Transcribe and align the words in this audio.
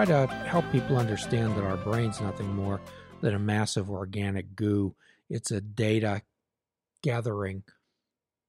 Try 0.00 0.26
to 0.26 0.26
help 0.46 0.64
people 0.72 0.96
understand 0.96 1.56
that 1.56 1.64
our 1.64 1.76
brain's 1.76 2.22
nothing 2.22 2.56
more 2.56 2.80
than 3.20 3.34
a 3.34 3.38
massive 3.38 3.90
organic 3.90 4.56
goo. 4.56 4.94
It's 5.28 5.50
a 5.50 5.60
data 5.60 6.22
gathering 7.02 7.64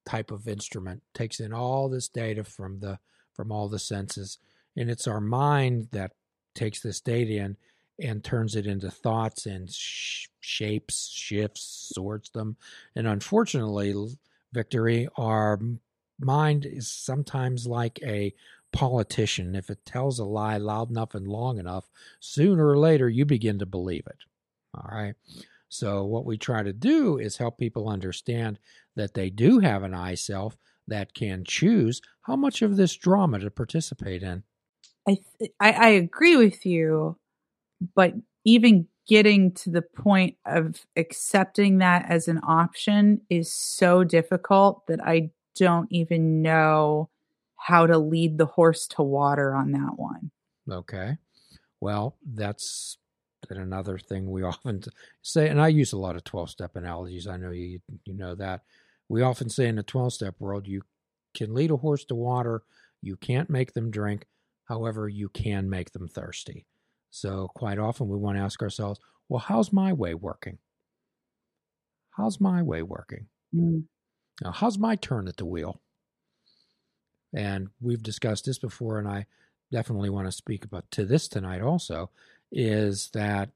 type 0.06 0.30
of 0.30 0.48
instrument. 0.48 1.02
Takes 1.12 1.40
in 1.40 1.52
all 1.52 1.90
this 1.90 2.08
data 2.08 2.42
from 2.42 2.80
the 2.80 3.00
from 3.34 3.52
all 3.52 3.68
the 3.68 3.78
senses, 3.78 4.38
and 4.78 4.88
it's 4.88 5.06
our 5.06 5.20
mind 5.20 5.88
that 5.92 6.12
takes 6.54 6.80
this 6.80 7.02
data 7.02 7.34
in 7.34 7.58
and 8.00 8.24
turns 8.24 8.56
it 8.56 8.66
into 8.66 8.90
thoughts 8.90 9.44
and 9.44 9.70
sh- 9.70 10.28
shapes, 10.40 11.10
shifts, 11.10 11.92
sorts 11.94 12.30
them. 12.30 12.56
And 12.96 13.06
unfortunately, 13.06 13.94
Victory, 14.54 15.06
our 15.18 15.60
mind 16.18 16.64
is 16.64 16.90
sometimes 16.90 17.66
like 17.66 17.98
a 18.02 18.32
politician. 18.72 19.54
If 19.54 19.70
it 19.70 19.84
tells 19.84 20.18
a 20.18 20.24
lie 20.24 20.56
loud 20.56 20.90
enough 20.90 21.14
and 21.14 21.28
long 21.28 21.58
enough, 21.58 21.90
sooner 22.20 22.66
or 22.66 22.78
later 22.78 23.08
you 23.08 23.24
begin 23.24 23.58
to 23.58 23.66
believe 23.66 24.06
it. 24.06 24.18
All 24.74 24.88
right. 24.90 25.14
So, 25.68 26.04
what 26.04 26.26
we 26.26 26.36
try 26.36 26.62
to 26.62 26.72
do 26.72 27.18
is 27.18 27.38
help 27.38 27.58
people 27.58 27.88
understand 27.88 28.58
that 28.94 29.14
they 29.14 29.30
do 29.30 29.60
have 29.60 29.82
an 29.82 29.94
I 29.94 30.14
self 30.14 30.58
that 30.86 31.14
can 31.14 31.44
choose 31.44 32.02
how 32.22 32.36
much 32.36 32.60
of 32.60 32.76
this 32.76 32.94
drama 32.94 33.38
to 33.38 33.50
participate 33.50 34.22
in. 34.22 34.42
I, 35.08 35.18
th- 35.38 35.52
I, 35.60 35.72
I 35.72 35.88
agree 35.88 36.36
with 36.36 36.66
you, 36.66 37.16
but 37.94 38.12
even 38.44 38.86
getting 39.08 39.52
to 39.52 39.70
the 39.70 39.82
point 39.82 40.36
of 40.46 40.86
accepting 40.96 41.78
that 41.78 42.06
as 42.08 42.28
an 42.28 42.40
option 42.46 43.20
is 43.28 43.52
so 43.52 44.04
difficult 44.04 44.86
that 44.86 45.00
I 45.04 45.30
don't 45.56 45.88
even 45.90 46.42
know 46.42 47.08
how 47.62 47.86
to 47.86 47.96
lead 47.96 48.38
the 48.38 48.46
horse 48.46 48.88
to 48.88 49.02
water 49.02 49.54
on 49.54 49.70
that 49.70 49.92
one. 49.96 50.32
Okay. 50.68 51.16
Well, 51.80 52.16
that's 52.34 52.98
another 53.50 53.98
thing 53.98 54.28
we 54.28 54.42
often 54.42 54.82
say, 55.22 55.48
and 55.48 55.60
I 55.60 55.68
use 55.68 55.92
a 55.92 55.98
lot 55.98 56.16
of 56.16 56.24
12 56.24 56.50
step 56.50 56.74
analogies. 56.74 57.28
I 57.28 57.36
know 57.36 57.50
you, 57.50 57.78
you 58.04 58.14
know 58.14 58.34
that. 58.34 58.62
We 59.08 59.22
often 59.22 59.48
say 59.48 59.68
in 59.68 59.76
the 59.76 59.84
12 59.84 60.12
step 60.12 60.34
world, 60.40 60.66
you 60.66 60.82
can 61.34 61.54
lead 61.54 61.70
a 61.70 61.76
horse 61.76 62.04
to 62.06 62.16
water, 62.16 62.62
you 63.00 63.16
can't 63.16 63.48
make 63.48 63.74
them 63.74 63.90
drink. 63.90 64.26
However, 64.64 65.08
you 65.08 65.28
can 65.28 65.68
make 65.68 65.92
them 65.92 66.08
thirsty. 66.08 66.66
So, 67.10 67.48
quite 67.54 67.78
often, 67.78 68.08
we 68.08 68.16
want 68.16 68.38
to 68.38 68.42
ask 68.42 68.62
ourselves, 68.62 68.98
well, 69.28 69.40
how's 69.40 69.72
my 69.72 69.92
way 69.92 70.14
working? 70.14 70.58
How's 72.10 72.40
my 72.40 72.62
way 72.62 72.82
working? 72.82 73.26
Mm. 73.54 73.84
Now, 74.42 74.52
how's 74.52 74.78
my 74.78 74.96
turn 74.96 75.28
at 75.28 75.36
the 75.36 75.44
wheel? 75.44 75.81
And 77.34 77.68
we've 77.80 78.02
discussed 78.02 78.44
this 78.44 78.58
before, 78.58 78.98
and 78.98 79.08
I 79.08 79.26
definitely 79.70 80.10
want 80.10 80.26
to 80.28 80.32
speak 80.32 80.64
about 80.64 80.90
to 80.92 81.04
this 81.04 81.28
tonight 81.28 81.62
also 81.62 82.10
is 82.50 83.08
that 83.14 83.50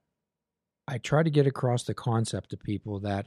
I 0.88 0.98
try 0.98 1.22
to 1.22 1.30
get 1.30 1.46
across 1.46 1.82
the 1.84 1.94
concept 1.94 2.50
to 2.50 2.56
people 2.56 3.00
that 3.00 3.26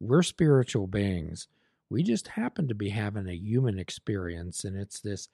we're 0.00 0.22
spiritual 0.22 0.86
beings. 0.86 1.48
We 1.90 2.02
just 2.02 2.28
happen 2.28 2.68
to 2.68 2.74
be 2.74 2.88
having 2.88 3.28
a 3.28 3.34
human 3.34 3.78
experience, 3.78 4.64
and 4.64 4.76
it's 4.76 5.00
this 5.00 5.28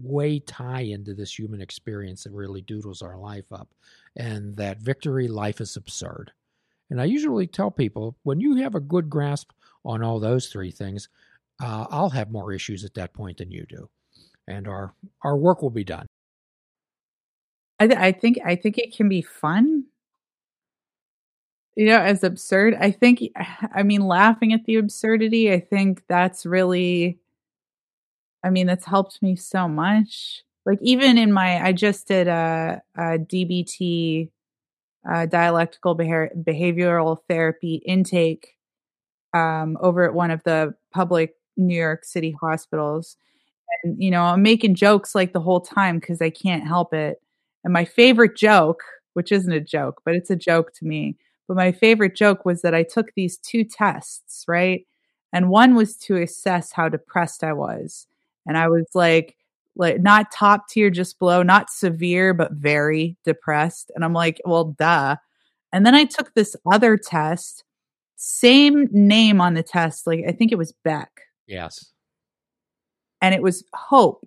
way 0.00 0.38
tie 0.38 0.82
into 0.82 1.14
this 1.14 1.36
human 1.36 1.60
experience 1.60 2.24
that 2.24 2.32
really 2.32 2.60
doodles 2.60 3.02
our 3.02 3.16
life 3.16 3.52
up. 3.52 3.68
And 4.16 4.56
that 4.56 4.80
victory 4.80 5.28
life 5.28 5.60
is 5.60 5.76
absurd. 5.76 6.32
And 6.90 7.00
I 7.00 7.04
usually 7.04 7.46
tell 7.46 7.70
people 7.70 8.16
when 8.22 8.40
you 8.40 8.56
have 8.56 8.74
a 8.74 8.80
good 8.80 9.08
grasp 9.08 9.50
on 9.84 10.02
all 10.02 10.20
those 10.20 10.48
three 10.48 10.70
things, 10.70 11.08
uh, 11.60 11.86
I'll 11.90 12.10
have 12.10 12.30
more 12.30 12.52
issues 12.52 12.84
at 12.84 12.94
that 12.94 13.12
point 13.12 13.38
than 13.38 13.50
you 13.50 13.66
do, 13.68 13.88
and 14.46 14.66
our 14.66 14.94
our 15.22 15.36
work 15.36 15.62
will 15.62 15.70
be 15.70 15.84
done. 15.84 16.06
I, 17.78 17.86
th- 17.86 17.98
I 17.98 18.12
think 18.12 18.38
I 18.44 18.56
think 18.56 18.78
it 18.78 18.94
can 18.94 19.08
be 19.08 19.22
fun. 19.22 19.84
You 21.76 21.86
know, 21.86 22.00
as 22.00 22.24
absurd. 22.24 22.76
I 22.78 22.90
think. 22.90 23.22
I 23.74 23.82
mean, 23.82 24.02
laughing 24.02 24.52
at 24.52 24.64
the 24.64 24.76
absurdity. 24.76 25.52
I 25.52 25.60
think 25.60 26.02
that's 26.08 26.44
really 26.44 27.20
I 28.42 28.50
mean, 28.50 28.66
that's 28.66 28.86
helped 28.86 29.22
me 29.22 29.36
so 29.36 29.68
much. 29.68 30.42
Like 30.66 30.78
even 30.82 31.18
in 31.18 31.32
my, 31.32 31.62
I 31.62 31.72
just 31.72 32.08
did 32.08 32.28
a, 32.28 32.82
a 32.96 33.18
DBT, 33.18 34.30
uh, 35.10 35.26
dialectical 35.26 35.96
behavioral 35.96 37.18
therapy 37.28 37.82
intake 37.86 38.56
um, 39.32 39.78
over 39.80 40.04
at 40.04 40.14
one 40.14 40.30
of 40.30 40.42
the 40.44 40.74
public 40.92 41.34
New 41.66 41.78
York 41.78 42.04
City 42.04 42.36
hospitals. 42.40 43.16
Mm. 43.16 43.90
And, 43.90 44.02
you 44.02 44.10
know, 44.10 44.22
I'm 44.22 44.42
making 44.42 44.74
jokes 44.74 45.14
like 45.14 45.32
the 45.32 45.40
whole 45.40 45.60
time 45.60 45.98
because 45.98 46.20
I 46.20 46.30
can't 46.30 46.66
help 46.66 46.92
it. 46.92 47.20
And 47.64 47.72
my 47.72 47.84
favorite 47.84 48.36
joke, 48.36 48.82
which 49.14 49.32
isn't 49.32 49.52
a 49.52 49.60
joke, 49.60 50.02
but 50.04 50.14
it's 50.14 50.30
a 50.30 50.36
joke 50.36 50.72
to 50.74 50.84
me. 50.84 51.16
But 51.46 51.56
my 51.56 51.72
favorite 51.72 52.14
joke 52.14 52.44
was 52.44 52.62
that 52.62 52.74
I 52.74 52.82
took 52.82 53.12
these 53.14 53.36
two 53.36 53.64
tests, 53.64 54.44
right? 54.46 54.86
And 55.32 55.50
one 55.50 55.74
was 55.74 55.96
to 55.98 56.16
assess 56.16 56.72
how 56.72 56.88
depressed 56.88 57.44
I 57.44 57.52
was 57.52 58.06
and 58.46 58.56
I 58.56 58.68
was 58.68 58.86
like 58.94 59.36
like 59.76 60.00
not 60.00 60.32
top 60.32 60.68
tier 60.68 60.90
just 60.90 61.18
below, 61.18 61.42
not 61.42 61.70
severe 61.70 62.34
but 62.34 62.52
very 62.52 63.16
depressed. 63.24 63.90
And 63.94 64.04
I'm 64.04 64.12
like, 64.12 64.40
well, 64.44 64.64
duh. 64.64 65.16
And 65.72 65.86
then 65.86 65.94
I 65.94 66.04
took 66.04 66.34
this 66.34 66.56
other 66.70 66.96
test, 66.96 67.64
same 68.16 68.88
name 68.90 69.40
on 69.40 69.54
the 69.54 69.62
test, 69.62 70.06
like 70.06 70.24
I 70.28 70.32
think 70.32 70.52
it 70.52 70.58
was 70.58 70.72
Beck. 70.84 71.22
Yes. 71.50 71.92
And 73.20 73.34
it 73.34 73.42
was 73.42 73.64
hope. 73.74 74.26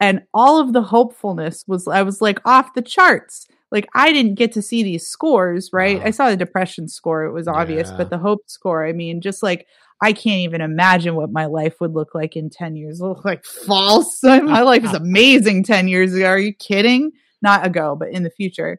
And 0.00 0.22
all 0.34 0.60
of 0.60 0.72
the 0.72 0.82
hopefulness 0.82 1.64
was 1.66 1.88
I 1.88 2.02
was 2.02 2.20
like 2.20 2.40
off 2.44 2.74
the 2.74 2.82
charts. 2.82 3.46
Like 3.70 3.88
I 3.94 4.12
didn't 4.12 4.34
get 4.34 4.52
to 4.52 4.62
see 4.62 4.82
these 4.82 5.06
scores, 5.06 5.70
right? 5.72 6.00
I 6.04 6.10
saw 6.10 6.28
the 6.28 6.36
depression 6.36 6.88
score, 6.88 7.24
it 7.24 7.32
was 7.32 7.48
obvious, 7.48 7.88
yeah. 7.90 7.96
but 7.96 8.10
the 8.10 8.18
hope 8.18 8.40
score, 8.46 8.84
I 8.84 8.92
mean, 8.92 9.20
just 9.20 9.42
like 9.42 9.66
I 10.02 10.12
can't 10.12 10.40
even 10.40 10.60
imagine 10.60 11.14
what 11.14 11.30
my 11.30 11.46
life 11.46 11.80
would 11.80 11.94
look 11.94 12.14
like 12.14 12.36
in 12.36 12.50
10 12.50 12.76
years. 12.76 13.00
Look 13.00 13.24
like 13.24 13.44
false. 13.44 14.20
my 14.22 14.62
life 14.62 14.84
is 14.84 14.92
amazing 14.92 15.64
10 15.64 15.88
years 15.88 16.12
ago. 16.14 16.26
Are 16.26 16.38
you 16.38 16.52
kidding? 16.52 17.12
Not 17.40 17.66
ago, 17.66 17.96
but 17.98 18.10
in 18.10 18.22
the 18.22 18.30
future. 18.30 18.78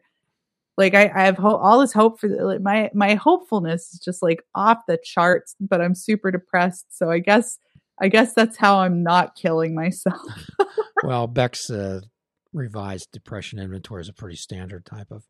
Like 0.76 0.94
I, 0.94 1.10
I 1.14 1.24
have 1.24 1.38
ho- 1.38 1.56
all 1.56 1.80
this 1.80 1.92
hope 1.92 2.18
for 2.18 2.28
the, 2.28 2.44
like 2.44 2.60
my 2.60 2.90
my 2.94 3.14
hopefulness 3.14 3.92
is 3.92 4.00
just 4.00 4.22
like 4.22 4.44
off 4.54 4.78
the 4.88 4.98
charts, 5.02 5.54
but 5.60 5.80
I'm 5.80 5.94
super 5.94 6.30
depressed. 6.30 6.86
So 6.96 7.10
I 7.10 7.20
guess 7.20 7.58
I 8.00 8.08
guess 8.08 8.34
that's 8.34 8.56
how 8.56 8.78
I'm 8.78 9.02
not 9.02 9.36
killing 9.36 9.74
myself. 9.74 10.20
well, 11.04 11.26
Beck's 11.26 11.70
uh, 11.70 12.00
revised 12.52 13.12
depression 13.12 13.58
inventory 13.58 14.02
is 14.02 14.08
a 14.08 14.12
pretty 14.12 14.36
standard 14.36 14.84
type 14.84 15.10
of 15.10 15.24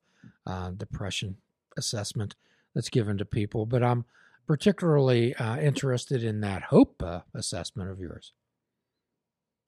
uh, 0.47 0.71
depression 0.71 1.37
assessment 1.77 2.35
that's 2.75 2.89
given 2.89 3.19
to 3.19 3.25
people, 3.25 3.67
but 3.67 3.83
I'm 3.83 4.05
particularly 4.47 5.35
uh, 5.35 5.59
interested 5.59 6.25
in 6.25 6.41
that 6.41 6.63
hope 6.63 7.03
uh, 7.03 7.21
assessment 7.35 7.91
of 7.91 7.99
yours. 7.99 8.33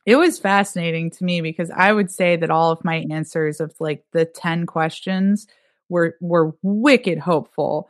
It 0.04 0.16
was 0.16 0.38
fascinating 0.38 1.10
to 1.12 1.24
me 1.24 1.40
because 1.40 1.70
I 1.70 1.92
would 1.92 2.10
say 2.10 2.36
that 2.36 2.50
all 2.50 2.70
of 2.70 2.84
my 2.84 3.04
answers 3.10 3.60
of 3.60 3.74
like 3.80 4.04
the 4.12 4.24
10 4.24 4.66
questions 4.66 5.46
were 5.88 6.16
were 6.20 6.54
wicked 6.62 7.18
hopeful. 7.18 7.88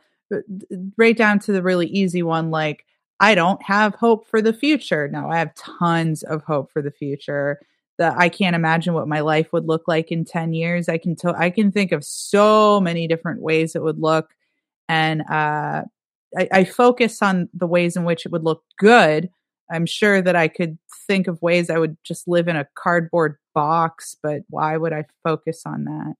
Right 0.97 1.15
down 1.17 1.39
to 1.39 1.51
the 1.51 1.63
really 1.63 1.87
easy 1.87 2.23
one 2.23 2.51
like 2.51 2.85
I 3.19 3.33
don't 3.35 3.61
have 3.63 3.95
hope 3.95 4.27
for 4.27 4.41
the 4.41 4.53
future. 4.53 5.07
No, 5.07 5.29
I 5.29 5.37
have 5.37 5.55
tons 5.55 6.23
of 6.23 6.43
hope 6.43 6.71
for 6.71 6.81
the 6.81 6.91
future. 6.91 7.59
That 7.97 8.15
I 8.17 8.29
can't 8.29 8.55
imagine 8.55 8.93
what 8.93 9.07
my 9.07 9.21
life 9.21 9.51
would 9.53 9.65
look 9.67 9.87
like 9.87 10.11
in 10.11 10.23
10 10.25 10.53
years. 10.53 10.87
I 10.89 10.97
can 10.99 11.15
to- 11.17 11.35
I 11.37 11.49
can 11.49 11.71
think 11.71 11.91
of 11.91 12.03
so 12.05 12.79
many 12.81 13.07
different 13.07 13.41
ways 13.41 13.75
it 13.75 13.81
would 13.81 13.99
look 13.99 14.29
and 14.89 15.21
uh 15.29 15.83
I, 16.37 16.47
I 16.51 16.63
focus 16.65 17.21
on 17.21 17.49
the 17.53 17.67
ways 17.67 17.95
in 17.95 18.03
which 18.03 18.25
it 18.25 18.31
would 18.31 18.43
look 18.43 18.63
good. 18.79 19.29
I'm 19.71 19.85
sure 19.85 20.21
that 20.21 20.35
I 20.35 20.47
could 20.47 20.77
think 21.07 21.27
of 21.27 21.41
ways 21.41 21.69
I 21.69 21.77
would 21.79 21.97
just 22.03 22.27
live 22.27 22.47
in 22.47 22.55
a 22.55 22.67
cardboard 22.75 23.37
box, 23.55 24.15
but 24.21 24.41
why 24.49 24.77
would 24.77 24.93
I 24.93 25.05
focus 25.23 25.63
on 25.65 25.85
that? 25.85 26.15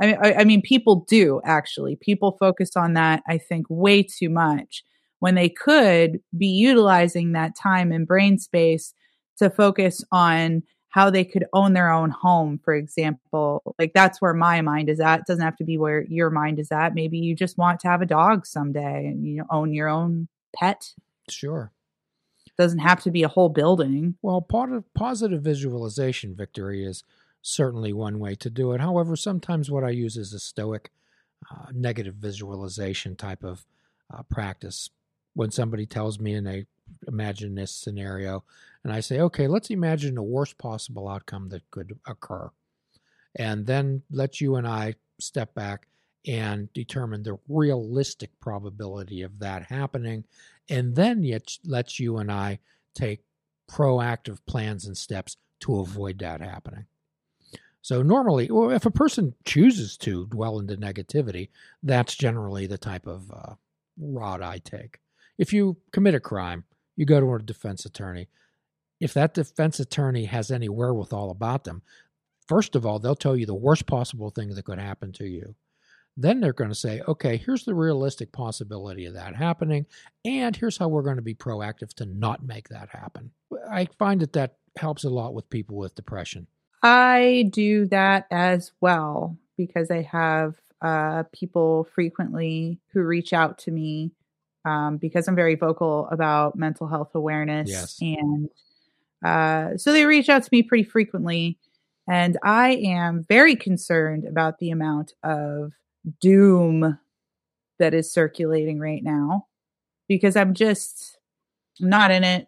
I 0.00 0.06
mean, 0.06 0.16
I, 0.22 0.34
I 0.34 0.44
mean, 0.44 0.62
people 0.62 1.06
do 1.08 1.40
actually. 1.44 1.96
People 1.96 2.36
focus 2.38 2.76
on 2.76 2.94
that, 2.94 3.22
I 3.28 3.38
think, 3.38 3.66
way 3.68 4.02
too 4.02 4.28
much 4.28 4.84
when 5.20 5.34
they 5.34 5.48
could 5.48 6.20
be 6.36 6.46
utilizing 6.46 7.32
that 7.32 7.56
time 7.56 7.92
and 7.92 8.06
brain 8.06 8.38
space 8.38 8.92
to 9.38 9.50
focus 9.50 10.04
on 10.12 10.62
how 10.96 11.10
they 11.10 11.24
could 11.24 11.44
own 11.52 11.74
their 11.74 11.90
own 11.90 12.10
home, 12.10 12.58
for 12.64 12.74
example. 12.74 13.62
Like 13.78 13.92
that's 13.94 14.20
where 14.20 14.32
my 14.32 14.62
mind 14.62 14.88
is 14.88 14.98
at. 14.98 15.20
It 15.20 15.26
doesn't 15.26 15.44
have 15.44 15.56
to 15.56 15.64
be 15.64 15.76
where 15.76 16.04
your 16.04 16.30
mind 16.30 16.58
is 16.58 16.72
at. 16.72 16.94
Maybe 16.94 17.18
you 17.18 17.34
just 17.34 17.58
want 17.58 17.80
to 17.80 17.88
have 17.88 18.00
a 18.00 18.06
dog 18.06 18.46
someday 18.46 19.06
and 19.06 19.26
you 19.26 19.36
know 19.36 19.44
own 19.50 19.74
your 19.74 19.88
own 19.88 20.28
pet. 20.54 20.90
Sure. 21.28 21.70
It 22.46 22.52
doesn't 22.56 22.78
have 22.78 23.02
to 23.02 23.10
be 23.10 23.22
a 23.22 23.28
whole 23.28 23.50
building. 23.50 24.16
Well, 24.22 24.40
part 24.40 24.72
of 24.72 24.84
positive 24.94 25.42
visualization, 25.42 26.34
Victory, 26.34 26.84
is 26.84 27.04
certainly 27.48 27.92
one 27.92 28.18
way 28.18 28.34
to 28.34 28.50
do 28.50 28.72
it. 28.72 28.80
However, 28.80 29.14
sometimes 29.14 29.70
what 29.70 29.84
I 29.84 29.90
use 29.90 30.16
is 30.16 30.32
a 30.32 30.40
stoic 30.40 30.90
uh, 31.48 31.66
negative 31.72 32.16
visualization 32.16 33.14
type 33.14 33.44
of 33.44 33.64
uh, 34.12 34.22
practice. 34.24 34.90
When 35.34 35.52
somebody 35.52 35.86
tells 35.86 36.18
me 36.18 36.34
and 36.34 36.46
they 36.46 36.66
imagine 37.06 37.54
this 37.54 37.72
scenario, 37.72 38.42
and 38.82 38.92
I 38.92 39.00
say, 39.00 39.20
okay, 39.20 39.46
let's 39.46 39.70
imagine 39.70 40.16
the 40.16 40.22
worst 40.22 40.58
possible 40.58 41.08
outcome 41.08 41.48
that 41.50 41.70
could 41.70 41.98
occur. 42.06 42.50
and 43.36 43.66
then 43.66 44.02
let 44.10 44.40
you 44.40 44.56
and 44.56 44.66
I 44.66 44.94
step 45.20 45.54
back 45.54 45.86
and 46.26 46.72
determine 46.72 47.22
the 47.22 47.38
realistic 47.48 48.30
probability 48.40 49.22
of 49.22 49.38
that 49.38 49.64
happening, 49.64 50.24
and 50.68 50.96
then 50.96 51.24
lets 51.64 52.00
you 52.00 52.16
and 52.16 52.32
I 52.32 52.58
take 52.94 53.20
proactive 53.70 54.38
plans 54.46 54.86
and 54.86 54.96
steps 54.96 55.36
to 55.60 55.78
avoid 55.78 56.18
that 56.18 56.40
happening. 56.40 56.86
So 57.86 58.02
normally, 58.02 58.50
well, 58.50 58.70
if 58.72 58.84
a 58.84 58.90
person 58.90 59.32
chooses 59.44 59.96
to 59.98 60.26
dwell 60.26 60.58
into 60.58 60.76
negativity, 60.76 61.50
that's 61.84 62.16
generally 62.16 62.66
the 62.66 62.78
type 62.78 63.06
of 63.06 63.30
uh, 63.30 63.54
route 63.96 64.42
I 64.42 64.58
take. 64.58 64.98
If 65.38 65.52
you 65.52 65.76
commit 65.92 66.16
a 66.16 66.18
crime, 66.18 66.64
you 66.96 67.06
go 67.06 67.20
to 67.20 67.34
a 67.34 67.38
defense 67.40 67.86
attorney. 67.86 68.26
If 68.98 69.14
that 69.14 69.34
defense 69.34 69.78
attorney 69.78 70.24
has 70.24 70.50
any 70.50 70.68
wherewithal 70.68 71.30
about 71.30 71.62
them, 71.62 71.82
first 72.48 72.74
of 72.74 72.84
all, 72.84 72.98
they'll 72.98 73.14
tell 73.14 73.36
you 73.36 73.46
the 73.46 73.54
worst 73.54 73.86
possible 73.86 74.30
thing 74.30 74.48
that 74.48 74.64
could 74.64 74.80
happen 74.80 75.12
to 75.12 75.24
you. 75.24 75.54
Then 76.16 76.40
they're 76.40 76.52
going 76.52 76.70
to 76.70 76.74
say, 76.74 77.02
okay, 77.06 77.36
here's 77.36 77.66
the 77.66 77.74
realistic 77.76 78.32
possibility 78.32 79.06
of 79.06 79.14
that 79.14 79.36
happening, 79.36 79.86
and 80.24 80.56
here's 80.56 80.76
how 80.76 80.88
we're 80.88 81.02
going 81.02 81.18
to 81.18 81.22
be 81.22 81.36
proactive 81.36 81.94
to 81.94 82.06
not 82.06 82.44
make 82.44 82.68
that 82.70 82.88
happen. 82.88 83.30
I 83.70 83.86
find 83.96 84.22
that 84.22 84.32
that 84.32 84.56
helps 84.76 85.04
a 85.04 85.08
lot 85.08 85.34
with 85.34 85.48
people 85.50 85.76
with 85.76 85.94
depression. 85.94 86.48
I 86.86 87.50
do 87.52 87.86
that 87.86 88.26
as 88.30 88.70
well 88.80 89.36
because 89.56 89.90
I 89.90 90.02
have 90.02 90.54
uh, 90.80 91.24
people 91.32 91.88
frequently 91.92 92.78
who 92.92 93.02
reach 93.02 93.32
out 93.32 93.58
to 93.58 93.72
me 93.72 94.12
um, 94.64 94.96
because 94.96 95.26
I'm 95.26 95.34
very 95.34 95.56
vocal 95.56 96.08
about 96.12 96.54
mental 96.54 96.86
health 96.86 97.14
awareness. 97.14 97.68
Yes. 97.68 97.98
And 98.00 98.48
uh, 99.24 99.76
so 99.76 99.92
they 99.92 100.04
reach 100.04 100.28
out 100.28 100.44
to 100.44 100.48
me 100.52 100.62
pretty 100.62 100.84
frequently. 100.84 101.58
And 102.08 102.38
I 102.44 102.76
am 102.76 103.24
very 103.28 103.56
concerned 103.56 104.24
about 104.24 104.58
the 104.58 104.70
amount 104.70 105.14
of 105.24 105.72
doom 106.20 107.00
that 107.80 107.94
is 107.94 108.12
circulating 108.12 108.78
right 108.78 109.02
now 109.02 109.48
because 110.08 110.36
I'm 110.36 110.54
just 110.54 111.18
I'm 111.82 111.88
not 111.88 112.12
in 112.12 112.22
it. 112.22 112.46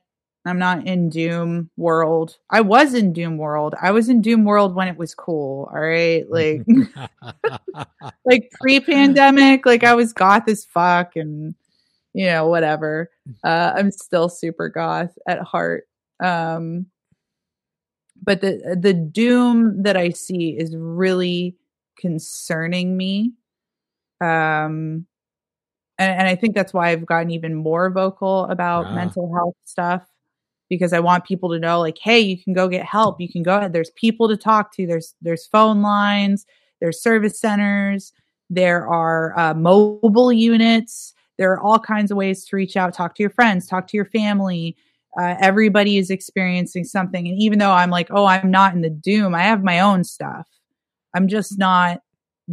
I'm 0.49 0.59
not 0.59 0.87
in 0.87 1.09
Doom 1.11 1.71
World. 1.77 2.39
I 2.51 2.61
was 2.61 2.95
in 2.95 3.13
Doom 3.13 3.39
World. 3.39 3.75
I 3.81 3.91
was 3.91 4.09
in 4.09 4.21
Doom 4.23 4.45
World 4.45 4.75
when 4.75 4.89
it 4.89 4.97
was 4.97 5.15
cool. 5.15 5.71
All 5.73 5.81
right. 5.81 6.25
Like 6.31 6.63
like 8.25 8.51
pre-pandemic, 8.61 9.67
like 9.67 9.85
I 9.85 9.95
was 9.95 10.13
goth 10.13 10.49
as 10.49 10.65
fuck 10.65 11.17
and 11.17 11.55
you 12.15 12.27
know, 12.27 12.47
whatever. 12.49 13.11
Uh 13.45 13.73
I'm 13.77 13.91
still 13.91 14.29
super 14.29 14.69
goth 14.69 15.17
at 15.27 15.41
heart. 15.41 15.89
Um 16.23 16.87
but 18.23 18.41
the 18.41 18.77
the 18.81 18.95
doom 18.95 19.83
that 19.83 19.97
I 19.97 20.11
see 20.11 20.51
is 20.59 20.75
really 20.77 21.57
concerning 21.99 22.97
me. 22.97 23.33
Um 24.21 25.07
and, 26.01 26.21
and 26.21 26.29
I 26.29 26.37
think 26.37 26.55
that's 26.55 26.73
why 26.73 26.91
I've 26.91 27.07
gotten 27.07 27.31
even 27.31 27.55
more 27.55 27.91
vocal 27.91 28.45
about 28.47 28.87
Ah. 28.87 28.95
mental 28.95 29.35
health 29.35 29.55
stuff 29.65 30.03
because 30.69 30.93
I 30.93 31.01
want 31.01 31.25
people 31.25 31.51
to 31.51 31.59
know 31.59 31.81
like, 31.81 31.99
hey, 31.99 32.21
you 32.21 32.43
can 32.43 32.53
go 32.53 32.69
get 32.69 32.85
help. 32.85 33.21
You 33.21 33.29
can 33.29 33.43
go 33.43 33.57
ahead. 33.57 33.73
There's 33.73 33.91
people 33.91 34.29
to 34.29 34.37
talk 34.37 34.75
to. 34.75 34.87
There's 34.87 35.15
there's 35.23 35.47
phone 35.47 35.83
lines. 35.83 36.47
There's 36.81 37.03
service 37.03 37.39
centers. 37.41 38.13
There 38.51 38.87
are 38.87 39.39
uh, 39.39 39.55
mobile 39.55 40.33
units. 40.33 41.15
There 41.39 41.53
are 41.53 41.61
all 41.61 41.79
kinds 41.79 42.11
of 42.11 42.17
ways 42.17 42.45
to 42.47 42.57
reach 42.57 42.77
out, 42.77 42.95
talk 42.95 43.15
to 43.15 43.23
your 43.23 43.31
friends, 43.31 43.67
talk 43.67 43.87
to 43.89 43.97
your 43.97 44.07
family. 44.07 44.77
Uh, 45.19 45.37
everybody 45.41 45.97
is 45.99 46.11
experiencing 46.11 46.85
something, 46.85 47.27
and 47.27 47.39
even 47.39 47.59
though 47.59 47.71
I'm 47.73 47.91
like, 47.91 48.09
oh, 48.11 48.27
I'm 48.27 48.51
not 48.51 48.75
in 48.75 48.83
the 48.83 48.91
doom. 48.91 49.35
I 49.35 49.43
have 49.43 49.65
my 49.65 49.81
own 49.81 50.05
stuff. 50.05 50.47
I'm 51.15 51.29
just 51.29 51.59
not 51.59 52.03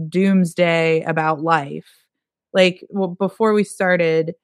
doomsday 0.10 1.04
about 1.04 1.42
life. 1.42 1.88
Like 2.54 2.86
well, 2.90 3.10
before 3.10 3.54
we 3.54 3.64
started, 3.64 4.36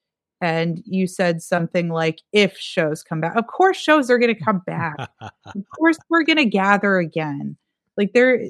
and 0.41 0.81
you 0.85 1.07
said 1.07 1.41
something 1.41 1.89
like 1.89 2.21
if 2.33 2.57
shows 2.57 3.03
come 3.03 3.21
back 3.21 3.35
of 3.35 3.47
course 3.47 3.77
shows 3.77 4.09
are 4.09 4.17
going 4.17 4.33
to 4.33 4.43
come 4.43 4.59
back. 4.65 4.95
Of 5.45 5.63
course 5.77 5.97
we're 6.09 6.23
going 6.23 6.37
to 6.37 6.45
gather 6.45 6.97
again. 6.97 7.57
Like 7.97 8.13
there 8.13 8.45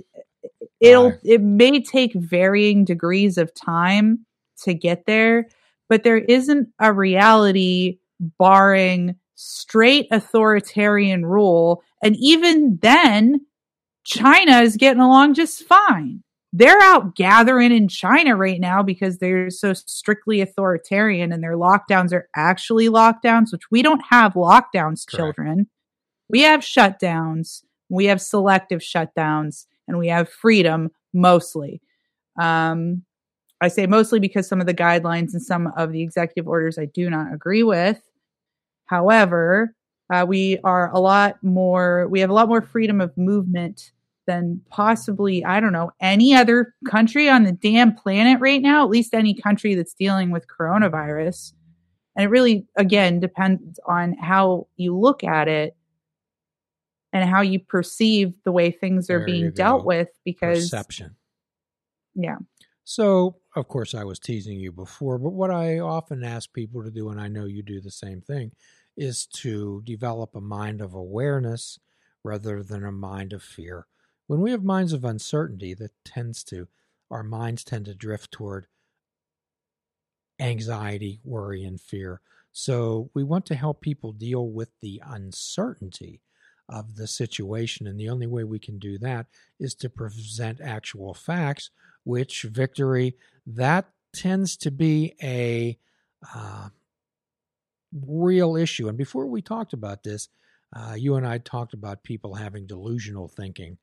it'll 0.81 1.17
it 1.23 1.41
may 1.41 1.81
take 1.81 2.13
varying 2.13 2.83
degrees 2.83 3.37
of 3.37 3.53
time 3.53 4.25
to 4.63 4.73
get 4.73 5.05
there 5.05 5.47
but 5.87 6.03
there 6.03 6.17
isn't 6.17 6.67
a 6.79 6.91
reality 6.91 7.99
barring 8.37 9.15
straight 9.35 10.07
authoritarian 10.11 11.25
rule 11.25 11.83
and 12.03 12.15
even 12.17 12.77
then 12.81 13.39
china 14.03 14.59
is 14.61 14.75
getting 14.75 15.01
along 15.01 15.33
just 15.33 15.63
fine 15.63 16.23
they're 16.53 16.81
out 16.81 17.15
gathering 17.15 17.71
in 17.71 17.87
China 17.87 18.35
right 18.35 18.59
now 18.59 18.83
because 18.83 19.17
they're 19.17 19.49
so 19.49 19.73
strictly 19.73 20.41
authoritarian 20.41 21.31
and 21.31 21.41
their 21.41 21.55
lockdowns 21.55 22.11
are 22.11 22.27
actually 22.35 22.89
lockdowns, 22.89 23.51
which 23.51 23.71
we 23.71 23.81
don't 23.81 24.03
have 24.09 24.33
lockdowns, 24.33 25.05
Correct. 25.05 25.15
children. 25.15 25.67
We 26.29 26.41
have 26.41 26.61
shutdowns, 26.61 27.63
we 27.89 28.05
have 28.05 28.21
selective 28.21 28.79
shutdowns, 28.79 29.65
and 29.87 29.97
we 29.97 30.07
have 30.07 30.29
freedom 30.29 30.91
mostly. 31.13 31.81
Um, 32.39 33.03
I 33.61 33.67
say 33.67 33.85
mostly 33.85 34.19
because 34.19 34.47
some 34.47 34.59
of 34.59 34.67
the 34.67 34.73
guidelines 34.73 35.33
and 35.33 35.41
some 35.41 35.67
of 35.77 35.91
the 35.91 36.01
executive 36.01 36.47
orders 36.47 36.77
I 36.77 36.85
do 36.85 37.09
not 37.09 37.33
agree 37.33 37.63
with. 37.63 38.01
However, 38.85 39.75
uh, 40.11 40.25
we 40.27 40.57
are 40.63 40.91
a 40.91 40.99
lot 40.99 41.41
more, 41.43 42.07
we 42.09 42.19
have 42.19 42.29
a 42.29 42.33
lot 42.33 42.49
more 42.49 42.61
freedom 42.61 42.99
of 42.99 43.17
movement 43.17 43.91
than 44.27 44.61
possibly, 44.69 45.43
I 45.43 45.59
don't 45.59 45.73
know, 45.73 45.91
any 45.99 46.33
other 46.33 46.75
country 46.85 47.29
on 47.29 47.43
the 47.43 47.51
damn 47.51 47.95
planet 47.95 48.39
right 48.39 48.61
now, 48.61 48.83
at 48.83 48.89
least 48.89 49.13
any 49.13 49.33
country 49.33 49.75
that's 49.75 49.93
dealing 49.93 50.31
with 50.31 50.47
coronavirus. 50.47 51.53
And 52.15 52.25
it 52.25 52.29
really, 52.29 52.65
again, 52.75 53.19
depends 53.19 53.79
on 53.87 54.13
how 54.13 54.67
you 54.75 54.97
look 54.97 55.23
at 55.23 55.47
it 55.47 55.75
and 57.13 57.27
how 57.29 57.41
you 57.41 57.59
perceive 57.59 58.33
the 58.43 58.51
way 58.51 58.71
things 58.71 59.09
are 59.09 59.19
There 59.19 59.25
being 59.25 59.51
dealt 59.51 59.85
with 59.85 60.09
because, 60.23 60.59
Perception. 60.59 61.15
yeah. 62.15 62.37
So, 62.83 63.37
of 63.55 63.67
course, 63.67 63.93
I 63.93 64.03
was 64.03 64.19
teasing 64.19 64.59
you 64.59 64.71
before, 64.71 65.17
but 65.17 65.31
what 65.31 65.51
I 65.51 65.79
often 65.79 66.23
ask 66.23 66.51
people 66.51 66.83
to 66.83 66.91
do, 66.91 67.09
and 67.09 67.19
I 67.19 67.27
know 67.27 67.45
you 67.45 67.63
do 67.63 67.79
the 67.79 67.91
same 67.91 68.21
thing, 68.21 68.51
is 68.97 69.25
to 69.27 69.81
develop 69.85 70.35
a 70.35 70.41
mind 70.41 70.81
of 70.81 70.93
awareness 70.93 71.79
rather 72.23 72.63
than 72.63 72.85
a 72.85 72.91
mind 72.91 73.33
of 73.33 73.41
fear. 73.41 73.87
When 74.31 74.39
we 74.39 74.51
have 74.51 74.63
minds 74.63 74.93
of 74.93 75.03
uncertainty, 75.03 75.73
that 75.73 75.91
tends 76.05 76.41
to, 76.45 76.69
our 77.09 77.21
minds 77.21 77.65
tend 77.65 77.83
to 77.83 77.93
drift 77.93 78.31
toward 78.31 78.67
anxiety, 80.39 81.19
worry, 81.25 81.65
and 81.65 81.81
fear. 81.81 82.21
So, 82.53 83.09
we 83.13 83.25
want 83.25 83.45
to 83.47 83.55
help 83.55 83.81
people 83.81 84.13
deal 84.13 84.47
with 84.47 84.69
the 84.79 85.01
uncertainty 85.05 86.21
of 86.69 86.95
the 86.95 87.07
situation. 87.07 87.87
And 87.87 87.99
the 87.99 88.07
only 88.07 88.25
way 88.25 88.45
we 88.45 88.57
can 88.57 88.79
do 88.79 88.97
that 88.99 89.25
is 89.59 89.75
to 89.75 89.89
present 89.89 90.61
actual 90.61 91.13
facts 91.13 91.69
which 92.05 92.43
victory 92.43 93.17
that 93.45 93.89
tends 94.13 94.55
to 94.55 94.71
be 94.71 95.13
a 95.21 95.77
uh, 96.33 96.69
real 97.93 98.55
issue. 98.55 98.87
And 98.87 98.97
before 98.97 99.25
we 99.25 99.41
talked 99.41 99.73
about 99.73 100.03
this, 100.03 100.29
uh, 100.73 100.93
you 100.97 101.15
and 101.15 101.27
I 101.27 101.39
talked 101.39 101.73
about 101.73 102.05
people 102.05 102.35
having 102.35 102.65
delusional 102.65 103.27
thinking, 103.27 103.77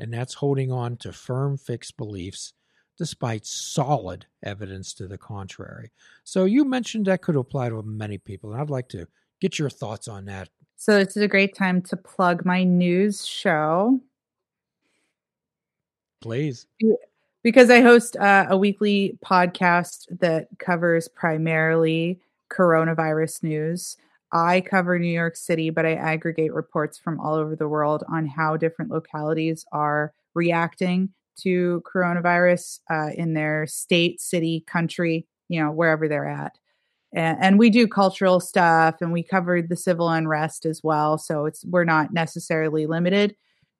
and 0.00 0.12
that's 0.12 0.34
holding 0.34 0.72
on 0.72 0.96
to 0.98 1.12
firm, 1.12 1.56
fixed 1.56 1.96
beliefs 1.96 2.52
despite 2.98 3.46
solid 3.46 4.26
evidence 4.42 4.92
to 4.92 5.08
the 5.08 5.16
contrary. 5.16 5.90
So 6.22 6.44
you 6.44 6.66
mentioned 6.66 7.06
that 7.06 7.22
could 7.22 7.34
apply 7.34 7.70
to 7.70 7.82
many 7.82 8.18
people, 8.18 8.52
and 8.52 8.60
I'd 8.60 8.68
like 8.68 8.90
to 8.90 9.06
get 9.40 9.58
your 9.58 9.70
thoughts 9.70 10.06
on 10.06 10.26
that. 10.26 10.50
So 10.76 10.98
this 10.98 11.16
is 11.16 11.22
a 11.22 11.28
great 11.28 11.54
time 11.54 11.80
to 11.82 11.96
plug 11.96 12.44
my 12.44 12.62
news 12.62 13.24
show. 13.26 14.00
Please. 16.20 16.66
because 17.42 17.70
I 17.70 17.80
host 17.80 18.16
uh, 18.16 18.46
a 18.50 18.58
weekly 18.58 19.18
podcast 19.24 20.06
that 20.20 20.48
covers 20.58 21.08
primarily 21.08 22.20
coronavirus 22.50 23.42
news. 23.42 23.96
I 24.32 24.60
cover 24.60 24.98
New 24.98 25.08
York 25.08 25.36
City, 25.36 25.70
but 25.70 25.84
I 25.84 25.94
aggregate 25.94 26.52
reports 26.52 26.98
from 26.98 27.18
all 27.20 27.34
over 27.34 27.56
the 27.56 27.68
world 27.68 28.04
on 28.08 28.26
how 28.26 28.56
different 28.56 28.90
localities 28.90 29.64
are 29.72 30.12
reacting 30.34 31.10
to 31.42 31.82
coronavirus 31.92 32.80
uh, 32.90 33.10
in 33.16 33.34
their 33.34 33.66
state, 33.66 34.20
city, 34.20 34.64
country, 34.66 35.26
you 35.48 35.60
know, 35.60 35.70
wherever 35.70 36.06
they're 36.06 36.28
at. 36.28 36.58
And, 37.12 37.38
and 37.40 37.58
we 37.58 37.70
do 37.70 37.88
cultural 37.88 38.38
stuff, 38.40 38.96
and 39.00 39.12
we 39.12 39.22
covered 39.22 39.68
the 39.68 39.76
civil 39.76 40.08
unrest 40.08 40.64
as 40.64 40.80
well. 40.82 41.18
So 41.18 41.46
it's 41.46 41.64
we're 41.64 41.84
not 41.84 42.12
necessarily 42.12 42.86
limited 42.86 43.34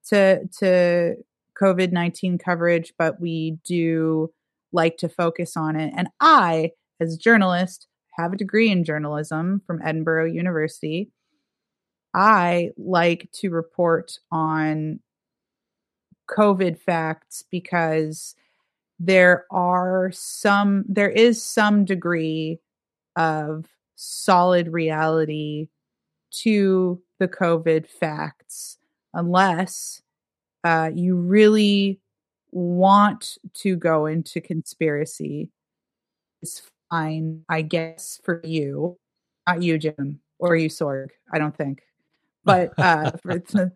to 0.09 0.47
to 0.59 1.15
COVID 1.61 1.93
19 1.93 2.39
coverage, 2.39 2.93
but 2.99 3.21
we 3.21 3.59
do 3.65 4.33
like 4.73 4.97
to 4.99 5.09
focus 5.09 5.57
on 5.57 5.77
it. 5.77 5.93
And 5.97 6.09
I, 6.21 6.73
as 6.99 7.15
a 7.15 7.19
journalist, 7.19 7.87
have 8.13 8.33
a 8.33 8.37
degree 8.37 8.71
in 8.71 8.85
journalism 8.85 9.63
from 9.67 9.81
Edinboro 9.81 10.33
University. 10.33 11.11
I 12.15 12.71
like 12.77 13.31
to 13.35 13.51
report 13.51 14.19
on 14.33 15.01
COVID 16.29 16.79
facts 16.79 17.45
because 17.51 18.35
there 18.99 19.47
are 19.51 20.11
some, 20.13 20.85
there 20.89 21.11
is 21.11 21.43
some 21.43 21.85
degree 21.85 22.59
of 23.17 23.67
solid 23.97 24.69
reality 24.69 25.69
to 26.31 27.01
the 27.19 27.29
COVID 27.29 27.87
facts, 27.87 28.79
unless 29.15 30.03
uh, 30.65 30.91
you 30.95 31.17
really 31.17 32.01
want 32.53 33.39
to 33.55 33.77
go 33.77 34.07
into 34.07 34.41
conspiracy. 34.41 35.51
Is 36.91 36.97
fine, 36.97 37.45
I 37.49 37.63
guess, 37.63 38.21
for 38.25 38.41
you, 38.45 38.99
not 39.47 39.63
you, 39.63 39.79
Jim, 39.79 40.21
or 40.39 40.57
you, 40.57 40.69
Sorg. 40.69 41.09
I 41.33 41.39
don't 41.39 41.57
think, 41.57 41.83
but 42.45 42.73
uh, 42.79 43.13
for 43.23 43.73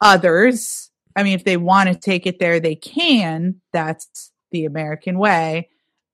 others, 0.00 0.90
I 1.16 1.22
mean, 1.22 1.34
if 1.34 1.44
they 1.44 1.56
want 1.56 1.88
to 1.88 1.94
take 1.94 2.26
it 2.26 2.38
there, 2.38 2.60
they 2.60 2.74
can. 2.74 3.60
That's 3.72 4.32
the 4.50 4.64
American 4.64 5.18
way. 5.18 5.68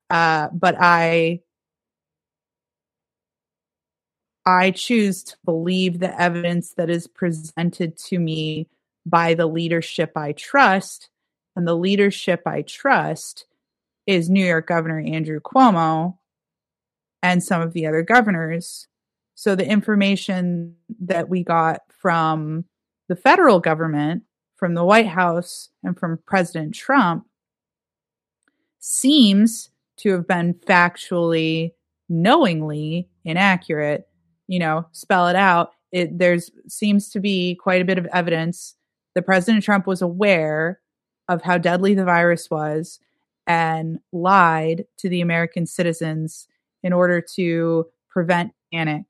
Uh, 0.09 0.49
but 0.53 0.77
I 0.79 1.41
I 4.47 4.71
choose 4.73 5.23
to 5.25 5.37
believe 5.45 6.01
the 6.01 6.21
evidence 6.21 6.75
that 6.75 6.91
is 6.91 7.07
presented 7.07 7.97
to 7.99 8.19
me 8.19 8.69
by 9.07 9.35
the 9.35 9.47
leadership 9.47 10.13
I 10.17 10.33
trust. 10.33 11.11
And 11.55 11.67
the 11.67 11.77
leadership 11.77 12.43
I 12.47 12.63
trust 12.63 13.47
is 14.07 14.31
New 14.31 14.45
York 14.45 14.67
Governor 14.67 15.01
Andrew 15.01 15.41
Cuomo 15.41 16.17
and 17.23 17.43
some 17.43 17.61
of 17.61 17.73
the 17.73 17.87
other 17.87 18.03
governors. 18.03 18.87
So 19.35 19.55
the 19.55 19.67
information 19.67 20.77
that 21.01 21.29
we 21.29 21.43
got 21.43 21.81
from 21.89 22.65
the 23.09 23.17
federal 23.17 23.61
government, 23.61 24.23
from 24.57 24.75
the 24.75 24.85
White 24.85 25.09
House, 25.09 25.71
and 25.83 25.99
from 25.99 26.19
President 26.27 26.75
Trump 26.75 27.27
seems 28.79 29.71
to 29.99 30.13
have 30.13 30.27
been 30.27 30.55
factually, 30.55 31.73
knowingly 32.09 33.09
inaccurate. 33.25 34.09
You 34.47 34.59
know, 34.59 34.87
spell 34.93 35.29
it 35.29 35.37
out, 35.37 35.73
it 35.93 36.19
there's 36.19 36.51
seems 36.69 37.09
to 37.11 37.21
be 37.21 37.55
quite 37.55 37.83
a 37.83 37.85
bit 37.85 37.99
of 37.99 38.07
evidence. 38.13 38.77
That 39.15 39.27
President 39.27 39.65
Trump 39.65 39.87
was 39.87 40.03
aware 40.03 40.81
of 41.29 41.43
how 41.43 41.59
deadly 41.59 41.95
the 41.95 42.05
virus 42.05 42.49
was 42.51 43.01
and 43.47 43.99
lied 44.13 44.85
to 44.99 45.09
the 45.09 45.21
American 45.21 45.67
citizens 45.67 46.47
in 46.83 46.93
order 46.93 47.21
to 47.21 47.87
prevent 48.09 48.53
panic. 48.73 49.07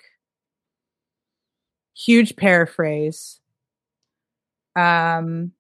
Huge 1.95 2.37
paraphrase. 2.37 3.41
Um, 4.77 5.53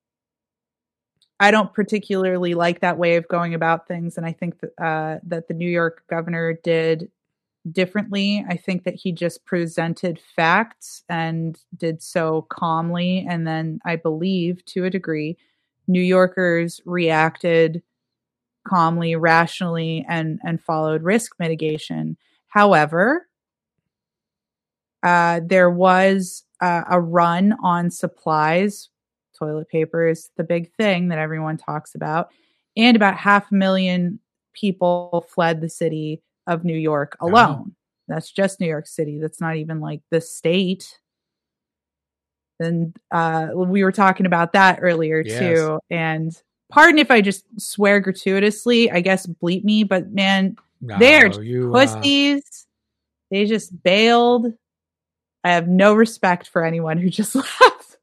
I 1.38 1.50
don't 1.50 1.73
particularly 1.73 2.55
like 2.55 2.81
that 2.81 2.99
way 2.99 3.17
of 3.17 3.29
going 3.29 3.55
about 3.55 3.88
things, 3.88 4.17
and 4.17 4.26
I 4.26 4.33
think 4.33 4.61
that 4.61 4.85
uh, 4.85 5.19
that 5.25 5.49
the 5.49 5.55
New 5.55 5.69
York 5.69 6.05
governor 6.09 6.52
did 6.62 7.11
differently. 7.71 8.45
I 8.49 8.57
think 8.57 8.85
that 8.85 8.95
he 8.95 9.12
just 9.12 9.45
presented 9.45 10.21
facts 10.35 11.02
and 11.09 11.59
did 11.76 12.02
so 12.02 12.47
calmly. 12.49 13.26
And 13.29 13.47
then 13.47 13.81
I 13.85 13.97
believe 13.97 14.64
to 14.67 14.85
a 14.85 14.90
degree, 14.90 15.37
New 15.87 16.00
Yorkers 16.00 16.81
reacted 16.85 17.83
calmly, 18.67 19.17
rationally, 19.17 20.05
and, 20.09 20.38
and 20.45 20.62
followed 20.62 21.02
risk 21.02 21.33
mitigation. 21.38 22.17
However, 22.49 23.26
uh, 25.02 25.40
there 25.45 25.71
was 25.71 26.45
uh, 26.61 26.83
a 26.90 27.00
run 27.00 27.55
on 27.62 27.90
supplies. 27.90 28.88
Toilet 29.38 29.69
paper 29.69 30.07
is 30.07 30.31
the 30.37 30.45
big 30.45 30.73
thing 30.75 31.09
that 31.09 31.19
everyone 31.19 31.57
talks 31.57 31.95
about. 31.95 32.29
And 32.76 32.97
about 32.97 33.17
half 33.17 33.50
a 33.50 33.55
million 33.55 34.21
people 34.52 35.26
fled 35.29 35.61
the 35.61 35.69
city 35.69 36.23
of 36.47 36.64
New 36.64 36.76
York 36.76 37.17
alone. 37.21 37.75
That's 38.09 38.31
just 38.31 38.61
New 38.61 38.67
York 38.67 38.87
City. 38.87 39.19
That's 39.19 39.40
not 39.40 39.57
even 39.57 39.81
like 39.81 40.02
the 40.11 40.21
state. 40.21 40.99
And 42.59 42.95
uh, 43.11 43.49
we 43.55 43.83
were 43.85 43.93
talking 43.93 44.26
about 44.26 44.52
that 44.52 44.81
earlier 44.83 45.23
yes. 45.25 45.38
too. 45.38 45.79
And 45.88 46.37
pardon 46.71 46.99
if 46.99 47.11
I 47.11 47.21
just 47.21 47.45
swear 47.61 48.00
gratuitously. 48.00 48.91
I 48.91 49.00
guess 49.00 49.27
bleep 49.27 49.65
me, 49.65 49.85
but 49.85 50.11
man, 50.11 50.57
no, 50.81 50.99
they're 50.99 51.43
you, 51.43 51.75
uh, 51.75 51.87
pussies. 51.87 52.43
Uh... 52.43 52.67
They 53.31 53.47
just 53.47 53.83
bailed. 53.83 54.53
I 55.45 55.53
have 55.53 55.69
no 55.69 55.95
respect 55.95 56.49
for 56.49 56.65
anyone 56.65 56.99
who 56.99 57.11
just 57.11 57.35
left. 57.37 57.97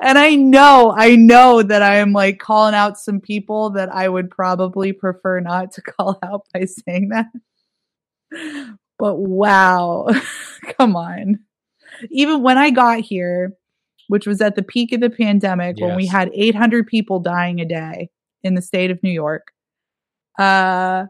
And 0.00 0.18
I 0.18 0.34
know, 0.34 0.94
I 0.96 1.14
know 1.14 1.62
that 1.62 1.82
I 1.82 1.96
am 1.96 2.12
like 2.12 2.38
calling 2.38 2.74
out 2.74 2.98
some 2.98 3.20
people 3.20 3.70
that 3.70 3.94
I 3.94 4.08
would 4.08 4.30
probably 4.30 4.92
prefer 4.92 5.40
not 5.40 5.72
to 5.72 5.82
call 5.82 6.18
out 6.22 6.46
by 6.52 6.64
saying 6.64 7.10
that 7.10 7.26
but 8.98 9.16
wow, 9.16 10.08
come 10.78 10.96
on. 10.96 11.40
Even 12.10 12.42
when 12.42 12.58
I 12.58 12.70
got 12.70 13.00
here, 13.00 13.52
which 14.08 14.26
was 14.26 14.40
at 14.40 14.56
the 14.56 14.62
peak 14.62 14.92
of 14.92 15.00
the 15.00 15.10
pandemic 15.10 15.76
yes. 15.78 15.86
when 15.86 15.96
we 15.96 16.06
had 16.06 16.30
800 16.32 16.86
people 16.86 17.20
dying 17.20 17.60
a 17.60 17.64
day 17.64 18.10
in 18.42 18.54
the 18.54 18.62
state 18.62 18.90
of 18.90 19.02
New 19.02 19.10
York, 19.10 19.52
uh, 20.38 21.06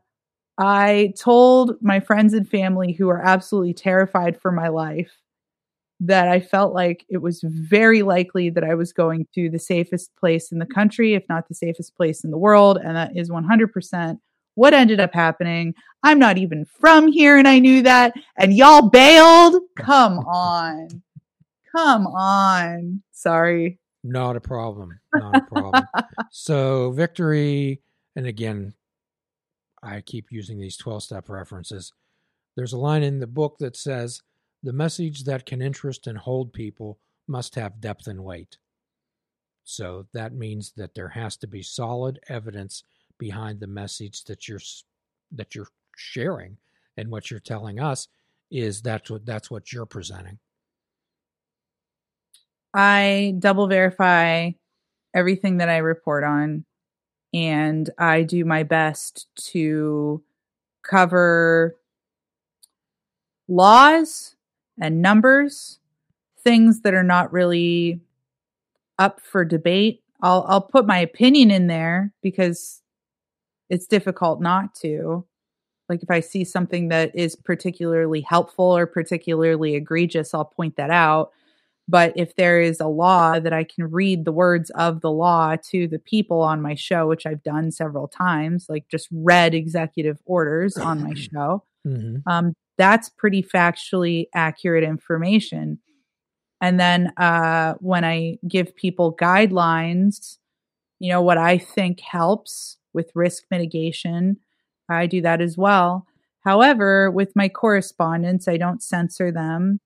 I 0.59 1.13
told 1.19 1.77
my 1.83 2.01
friends 2.01 2.33
and 2.33 2.49
family 2.49 2.93
who 2.93 3.09
are 3.09 3.23
absolutely 3.23 3.75
terrified 3.75 4.41
for 4.41 4.51
my 4.51 4.69
life 4.69 5.13
that 6.01 6.29
I 6.29 6.41
felt 6.41 6.75
like 6.75 7.05
it 7.09 7.19
was 7.19 7.43
very 7.43 8.03
likely 8.03 8.51
that 8.51 8.65
I 8.65 8.75
was 8.75 8.93
going 8.93 9.27
to 9.35 9.49
the 9.49 9.59
safest 9.59 10.15
place 10.17 10.53
in 10.53 10.59
the 10.59 10.67
country, 10.67 11.15
if 11.15 11.25
not 11.29 11.49
the 11.49 11.55
safest 11.55 11.97
place 11.97 12.23
in 12.23 12.31
the 12.31 12.39
world. 12.39 12.79
And 12.83 12.97
that 12.97 13.17
is 13.17 13.31
100% 13.31 14.19
what 14.55 14.75
ended 14.75 15.01
up 15.01 15.15
happening. 15.15 15.75
I'm 16.03 16.19
not 16.19 16.39
even 16.39 16.65
from 16.65 17.09
here 17.09 17.39
and 17.39 17.49
I 17.49 17.59
knew 17.59 17.83
that. 17.83 18.15
And 18.39 18.55
y'all 18.55 18.89
bailed? 18.89 19.63
Come 19.79 20.19
on. 20.27 21.03
Come 21.77 22.07
on. 22.07 23.03
Sorry. 23.13 23.79
Not 24.03 24.37
a 24.37 24.41
problem. 24.41 24.99
Not 25.15 25.37
a 25.37 25.41
problem. 25.43 25.85
so, 26.31 26.91
victory, 26.93 27.83
and 28.15 28.27
again, 28.27 28.73
I 29.83 30.01
keep 30.01 30.33
using 30.33 30.59
these 30.59 30.79
12 30.79 31.03
step 31.03 31.29
references. 31.29 31.93
There's 32.57 32.73
a 32.73 32.79
line 32.79 33.03
in 33.03 33.21
the 33.21 33.27
book 33.27 33.59
that 33.59 33.77
says, 33.77 34.23
the 34.63 34.73
message 34.73 35.25
that 35.25 35.45
can 35.45 35.61
interest 35.61 36.07
and 36.07 36.17
hold 36.17 36.53
people 36.53 36.99
must 37.29 37.55
have 37.57 37.81
depth 37.81 38.07
and 38.07 38.25
weight. 38.25 38.57
So 39.65 40.07
that 40.15 40.33
means 40.33 40.73
that 40.77 40.95
there 40.95 41.09
has 41.09 41.37
to 41.39 41.47
be 41.47 41.63
solid 41.63 42.19
evidence 42.29 42.85
behind 43.19 43.61
the 43.61 43.67
message 43.67 44.25
that 44.25 44.49
you're 44.49 44.61
that 45.33 45.55
you're 45.55 45.69
sharing 45.97 46.57
and 46.97 47.11
what 47.11 47.31
you're 47.31 47.41
telling 47.41 47.81
us 47.81 48.09
is 48.51 48.81
that's 48.81 49.11
what 49.11 49.27
that's 49.27 49.51
what 49.51 49.73
you're 49.73 49.87
presenting. 49.87 50.39
I 52.77 53.35
double 53.41 53.69
verify 53.69 54.53
everything 55.15 55.59
that 55.59 55.69
I 55.71 55.79
report 55.79 56.25
on 56.25 56.65
and 57.35 57.91
I 57.99 58.23
do 58.23 58.45
my 58.45 58.65
best 58.65 59.29
to 59.53 60.23
cover 60.83 61.77
laws 63.49 64.35
and 64.81 65.01
numbers, 65.03 65.79
things 66.41 66.81
that 66.83 66.95
are 66.95 67.03
not 67.03 67.33
really 67.33 68.01
up 68.99 69.21
for 69.21 69.45
debate. 69.45 70.03
I'll 70.23 70.45
I'll 70.49 70.63
put 70.63 70.87
my 70.87 70.99
opinion 70.99 71.51
in 71.51 71.67
there 71.67 72.13
because 72.23 72.83
it's 73.71 73.87
difficult 73.87 74.41
not 74.41 74.75
to. 74.77 75.25
Like 75.89 76.03
if 76.03 76.11
I 76.11 76.21
see 76.21 76.45
something 76.45 76.89
that 76.89 77.15
is 77.17 77.37
particularly 77.37 78.23
helpful 78.23 78.65
or 78.77 78.87
particularly 78.87 79.77
egregious, 79.77 80.35
I'll 80.35 80.45
point 80.47 80.77
that 80.77 80.91
out. 80.91 81.33
But 81.89 82.13
if 82.17 82.35
there 82.35 82.61
is 82.61 82.81
a 82.81 82.89
law 82.89 83.39
that 83.39 83.53
I 83.53 83.63
can 83.63 83.91
read 83.91 84.25
the 84.25 84.33
words 84.33 84.71
of 84.71 85.01
the 85.03 85.11
law 85.11 85.55
to 85.71 85.87
the 85.87 86.01
people 86.01 86.41
on 86.41 86.61
my 86.61 86.75
show, 86.75 87.07
which 87.07 87.27
I've 87.27 87.45
done 87.45 87.71
several 87.71 88.09
times, 88.09 88.67
like 88.69 88.89
just 88.91 89.09
read 89.13 89.55
executive 89.55 90.19
orders 90.25 90.77
on 90.77 91.03
my 91.03 91.15
show, 91.15 91.63
mm-hmm. 91.87 92.29
um, 92.29 92.55
that's 92.77 93.09
pretty 93.09 93.43
factually 93.43 94.27
accurate 94.35 94.83
information. 94.83 95.79
And 96.61 96.81
then 96.81 97.13
uh, 97.19 97.75
when 97.81 98.05
I 98.05 98.39
give 98.49 98.75
people 98.75 99.15
guidelines, 99.15 100.39
you 100.99 101.11
know, 101.11 101.23
what 101.23 101.39
I 101.39 101.59
think 101.59 102.01
helps 102.01 102.79
with 102.93 103.13
risk 103.15 103.45
mitigation. 103.51 104.39
I 104.89 105.07
do 105.07 105.21
that 105.21 105.41
as 105.41 105.57
well. 105.57 106.07
However, 106.41 107.11
with 107.11 107.37
my 107.37 107.49
correspondence, 107.49 108.49
I 108.49 108.57
don't 108.57 108.83
censor 108.83 109.31
them. 109.31 109.81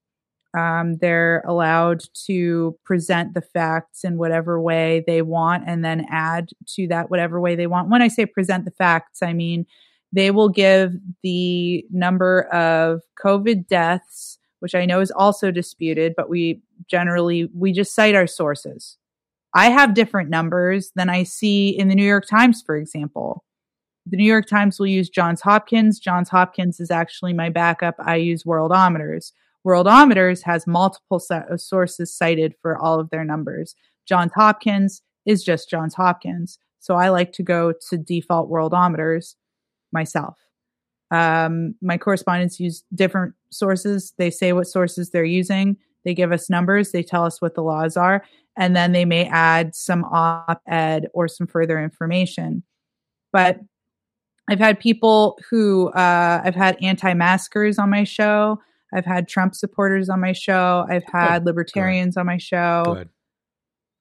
Um, 0.56 0.96
they're 1.00 1.44
allowed 1.46 2.02
to 2.26 2.76
present 2.84 3.34
the 3.34 3.40
facts 3.40 4.02
in 4.02 4.18
whatever 4.18 4.60
way 4.60 5.04
they 5.06 5.22
want 5.22 5.64
and 5.66 5.84
then 5.84 6.06
add 6.10 6.50
to 6.74 6.88
that 6.88 7.10
whatever 7.10 7.40
way 7.40 7.54
they 7.54 7.68
want. 7.68 7.88
When 7.88 8.02
I 8.02 8.08
say 8.08 8.26
present 8.26 8.64
the 8.64 8.72
facts, 8.72 9.22
I 9.22 9.32
mean 9.32 9.66
they 10.12 10.30
will 10.30 10.48
give 10.48 10.92
the 11.22 11.84
number 11.92 12.42
of 12.52 13.02
COVID 13.22 13.68
deaths, 13.68 14.38
which 14.58 14.74
I 14.74 14.86
know 14.86 15.00
is 15.00 15.12
also 15.12 15.52
disputed, 15.52 16.14
but 16.16 16.28
we 16.28 16.60
generally 16.88 17.48
we 17.54 17.72
just 17.72 17.94
cite 17.94 18.16
our 18.16 18.26
sources. 18.26 18.96
I 19.54 19.70
have 19.70 19.94
different 19.94 20.30
numbers 20.30 20.90
than 20.94 21.08
I 21.08 21.24
see 21.24 21.70
in 21.70 21.88
the 21.88 21.94
New 21.94 22.04
York 22.04 22.26
Times, 22.26 22.62
for 22.64 22.76
example. 22.76 23.44
The 24.06 24.16
New 24.16 24.24
York 24.24 24.46
Times 24.46 24.78
will 24.78 24.86
use 24.86 25.08
Johns 25.08 25.40
Hopkins. 25.40 25.98
Johns 25.98 26.28
Hopkins 26.28 26.80
is 26.80 26.90
actually 26.90 27.32
my 27.32 27.50
backup. 27.50 27.94
I 27.98 28.16
use 28.16 28.44
Worldometers. 28.44 29.32
Worldometers 29.66 30.42
has 30.44 30.66
multiple 30.66 31.20
sources 31.56 32.14
cited 32.14 32.54
for 32.62 32.78
all 32.78 32.98
of 32.98 33.10
their 33.10 33.24
numbers. 33.24 33.74
Johns 34.06 34.32
Hopkins 34.34 35.02
is 35.26 35.44
just 35.44 35.68
Johns 35.68 35.94
Hopkins. 35.94 36.58
So 36.78 36.96
I 36.96 37.10
like 37.10 37.32
to 37.32 37.42
go 37.42 37.72
to 37.90 37.98
default 37.98 38.50
Worldometers 38.50 39.34
myself. 39.92 40.38
Um, 41.10 41.74
my 41.82 41.98
correspondents 41.98 42.60
use 42.60 42.84
different 42.94 43.34
sources. 43.50 44.14
They 44.16 44.30
say 44.30 44.52
what 44.52 44.66
sources 44.66 45.10
they're 45.10 45.24
using. 45.24 45.76
They 46.04 46.14
give 46.14 46.32
us 46.32 46.48
numbers. 46.48 46.92
They 46.92 47.02
tell 47.02 47.24
us 47.24 47.42
what 47.42 47.54
the 47.54 47.62
laws 47.62 47.96
are. 47.96 48.24
And 48.56 48.74
then 48.74 48.92
they 48.92 49.04
may 49.04 49.26
add 49.26 49.74
some 49.74 50.04
op 50.04 50.62
ed 50.66 51.08
or 51.12 51.28
some 51.28 51.46
further 51.46 51.82
information. 51.82 52.62
But 53.32 53.60
I've 54.48 54.58
had 54.58 54.80
people 54.80 55.38
who, 55.48 55.88
uh, 55.90 56.40
I've 56.44 56.54
had 56.54 56.76
anti 56.82 57.14
maskers 57.14 57.78
on 57.78 57.90
my 57.90 58.04
show. 58.04 58.60
I've 58.92 59.04
had 59.04 59.28
Trump 59.28 59.54
supporters 59.54 60.08
on 60.08 60.20
my 60.20 60.32
show. 60.32 60.86
I've 60.88 61.04
had 61.04 61.46
libertarians 61.46 62.14
Good. 62.14 62.20
on 62.20 62.26
my 62.26 62.38
show. 62.38 62.82
Good. 62.86 63.08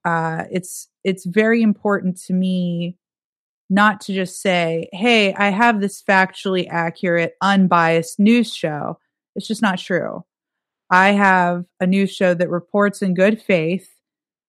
Uh, 0.05 0.45
it's 0.51 0.87
it's 1.03 1.25
very 1.25 1.61
important 1.61 2.17
to 2.23 2.33
me 2.33 2.97
not 3.69 4.01
to 4.01 4.13
just 4.13 4.41
say, 4.41 4.89
"Hey, 4.93 5.33
I 5.33 5.49
have 5.49 5.81
this 5.81 6.01
factually 6.01 6.67
accurate, 6.69 7.35
unbiased 7.41 8.19
news 8.19 8.53
show." 8.53 8.97
It's 9.35 9.47
just 9.47 9.61
not 9.61 9.79
true. 9.79 10.23
I 10.89 11.11
have 11.11 11.65
a 11.79 11.85
news 11.85 12.11
show 12.11 12.33
that 12.33 12.49
reports 12.49 13.01
in 13.01 13.13
good 13.13 13.41
faith. 13.41 13.89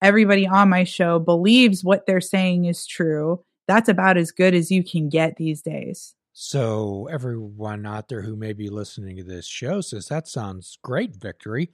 Everybody 0.02 0.46
on 0.46 0.70
my 0.70 0.84
show 0.84 1.18
believes 1.18 1.84
what 1.84 2.06
they're 2.06 2.22
saying 2.22 2.64
is 2.64 2.86
true. 2.86 3.44
That's 3.68 3.88
about 3.88 4.16
as 4.16 4.32
good 4.32 4.54
as 4.54 4.70
you 4.70 4.82
can 4.82 5.08
get 5.10 5.36
these 5.36 5.60
days. 5.60 6.14
So, 6.32 7.08
everyone 7.10 7.84
out 7.86 8.08
there 8.08 8.22
who 8.22 8.36
may 8.36 8.52
be 8.52 8.68
listening 8.68 9.16
to 9.16 9.24
this 9.24 9.46
show 9.46 9.80
says, 9.80 10.06
That 10.06 10.28
sounds 10.28 10.78
great, 10.82 11.16
Victory. 11.16 11.70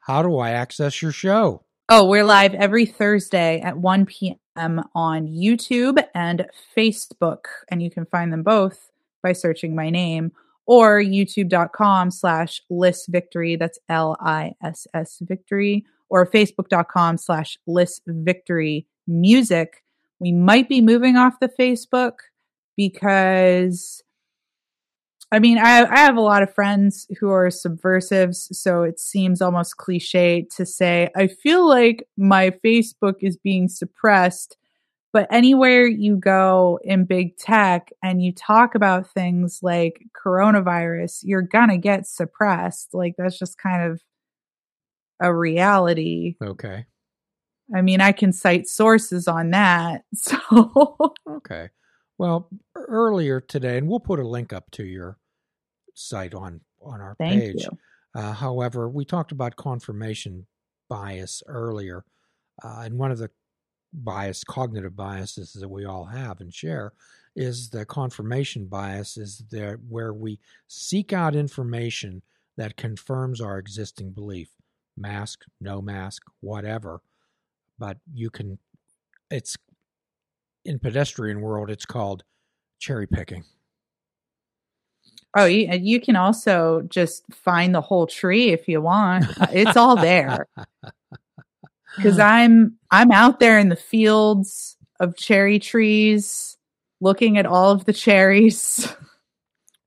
How 0.00 0.22
do 0.22 0.38
I 0.38 0.50
access 0.50 1.00
your 1.00 1.12
show? 1.12 1.64
Oh, 1.88 2.06
we're 2.06 2.24
live 2.24 2.54
every 2.54 2.86
Thursday 2.86 3.60
at 3.60 3.76
1 3.76 4.06
p.m. 4.06 4.82
on 4.94 5.26
YouTube 5.26 6.02
and 6.14 6.46
Facebook. 6.76 7.46
And 7.70 7.82
you 7.82 7.90
can 7.90 8.06
find 8.06 8.32
them 8.32 8.42
both 8.42 8.90
by 9.22 9.32
searching 9.32 9.74
my 9.74 9.90
name 9.90 10.32
or 10.66 11.00
youtube.com 11.00 12.10
slash 12.10 12.62
liss 12.70 13.06
victory. 13.06 13.56
That's 13.56 13.78
L 13.88 14.16
I 14.20 14.52
S 14.62 14.86
S 14.94 15.18
victory 15.20 15.84
or 16.08 16.26
facebook.com 16.26 17.18
slash 17.18 17.58
liss 17.66 18.00
victory 18.06 18.86
music. 19.06 19.82
We 20.18 20.32
might 20.32 20.68
be 20.68 20.80
moving 20.80 21.16
off 21.16 21.40
the 21.40 21.48
Facebook 21.48 22.14
because 22.76 24.02
I 25.32 25.38
mean, 25.38 25.58
I, 25.58 25.84
I 25.84 25.98
have 26.00 26.16
a 26.16 26.22
lot 26.22 26.42
of 26.42 26.52
friends 26.52 27.06
who 27.20 27.30
are 27.30 27.50
subversives, 27.50 28.48
so 28.58 28.82
it 28.82 28.98
seems 28.98 29.40
almost 29.40 29.76
cliche 29.76 30.46
to 30.56 30.66
say, 30.66 31.08
I 31.14 31.28
feel 31.28 31.68
like 31.68 32.08
my 32.16 32.50
Facebook 32.64 33.16
is 33.20 33.36
being 33.36 33.68
suppressed. 33.68 34.56
But 35.12 35.28
anywhere 35.30 35.86
you 35.86 36.16
go 36.16 36.80
in 36.82 37.04
big 37.04 37.36
tech 37.36 37.90
and 38.02 38.22
you 38.22 38.32
talk 38.32 38.74
about 38.74 39.10
things 39.10 39.60
like 39.62 40.02
coronavirus, 40.24 41.20
you're 41.22 41.42
going 41.42 41.68
to 41.68 41.78
get 41.78 42.06
suppressed. 42.06 42.90
Like, 42.92 43.14
that's 43.16 43.38
just 43.38 43.58
kind 43.58 43.90
of 43.90 44.00
a 45.20 45.34
reality. 45.34 46.36
Okay. 46.42 46.86
I 47.74 47.82
mean, 47.82 48.00
I 48.00 48.12
can 48.12 48.32
cite 48.32 48.66
sources 48.66 49.28
on 49.28 49.50
that. 49.50 50.02
So, 50.14 51.14
okay. 51.28 51.70
Well, 52.20 52.50
earlier 52.74 53.40
today, 53.40 53.78
and 53.78 53.88
we'll 53.88 53.98
put 53.98 54.18
a 54.18 54.28
link 54.28 54.52
up 54.52 54.70
to 54.72 54.84
your 54.84 55.16
site 55.94 56.34
on 56.34 56.60
on 56.82 57.00
our 57.00 57.14
Thank 57.14 57.40
page. 57.40 57.66
Uh, 58.14 58.34
however, 58.34 58.90
we 58.90 59.06
talked 59.06 59.32
about 59.32 59.56
confirmation 59.56 60.46
bias 60.90 61.42
earlier, 61.46 62.04
uh, 62.62 62.82
and 62.84 62.98
one 62.98 63.10
of 63.10 63.16
the 63.16 63.30
bias, 63.94 64.44
cognitive 64.44 64.94
biases 64.94 65.54
that 65.54 65.70
we 65.70 65.86
all 65.86 66.04
have 66.04 66.42
and 66.42 66.52
share, 66.52 66.92
is 67.36 67.70
the 67.70 67.86
confirmation 67.86 68.66
bias. 68.66 69.16
Is 69.16 69.42
there 69.50 69.78
where 69.88 70.12
we 70.12 70.40
seek 70.66 71.14
out 71.14 71.34
information 71.34 72.20
that 72.58 72.76
confirms 72.76 73.40
our 73.40 73.58
existing 73.58 74.10
belief, 74.10 74.50
mask, 74.94 75.44
no 75.58 75.80
mask, 75.80 76.24
whatever. 76.40 77.00
But 77.78 77.96
you 78.12 78.28
can, 78.28 78.58
it's 79.30 79.56
in 80.64 80.78
pedestrian 80.78 81.40
world, 81.40 81.70
it's 81.70 81.86
called 81.86 82.24
cherry 82.78 83.06
picking. 83.06 83.44
Oh, 85.36 85.44
you, 85.44 85.68
you 85.72 86.00
can 86.00 86.16
also 86.16 86.82
just 86.88 87.22
find 87.32 87.74
the 87.74 87.80
whole 87.80 88.06
tree 88.06 88.50
if 88.50 88.68
you 88.68 88.80
want. 88.80 89.26
It's 89.52 89.76
all 89.76 89.96
there. 89.96 90.46
Cuz 92.02 92.18
I'm 92.18 92.78
I'm 92.90 93.10
out 93.10 93.40
there 93.40 93.58
in 93.58 93.68
the 93.68 93.76
fields 93.76 94.76
of 94.98 95.16
cherry 95.16 95.58
trees 95.58 96.56
looking 97.00 97.38
at 97.38 97.46
all 97.46 97.70
of 97.70 97.84
the 97.84 97.92
cherries. 97.92 98.88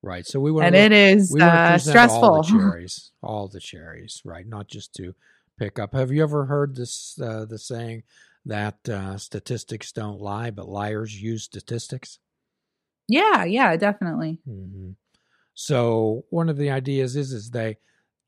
Right. 0.02 0.26
So 0.26 0.40
we 0.42 0.52
want 0.52 0.68
And 0.68 0.76
it 0.76 0.92
is 0.92 1.34
uh, 1.34 1.78
stressful. 1.78 2.24
All 2.24 2.44
the 2.44 2.48
cherries, 2.60 3.12
all 3.22 3.48
the 3.48 3.62
cherries, 3.62 4.22
right? 4.26 4.46
Not 4.46 4.68
just 4.68 4.94
to 4.96 5.16
pick 5.58 5.80
up. 5.80 5.94
Have 5.94 6.12
you 6.12 6.22
ever 6.24 6.46
heard 6.46 6.76
this 6.76 7.18
uh, 7.22 7.46
the 7.46 7.58
saying 7.58 8.04
that 8.46 8.90
uh, 8.90 9.18
statistics 9.18 9.92
don't 9.92 10.20
lie, 10.20 10.52
but 10.52 10.68
liars 10.68 11.22
use 11.22 11.44
statistics? 11.44 12.20
Yeah, 13.08 13.44
yeah, 13.44 13.76
definitely. 13.76 14.40
Mm-hmm. 14.48 14.92
So 15.54 16.26
one 16.30 16.50
of 16.50 16.58
the 16.58 16.72
ideas 16.72 17.16
is 17.16 17.32
is 17.32 17.52
they 17.52 17.78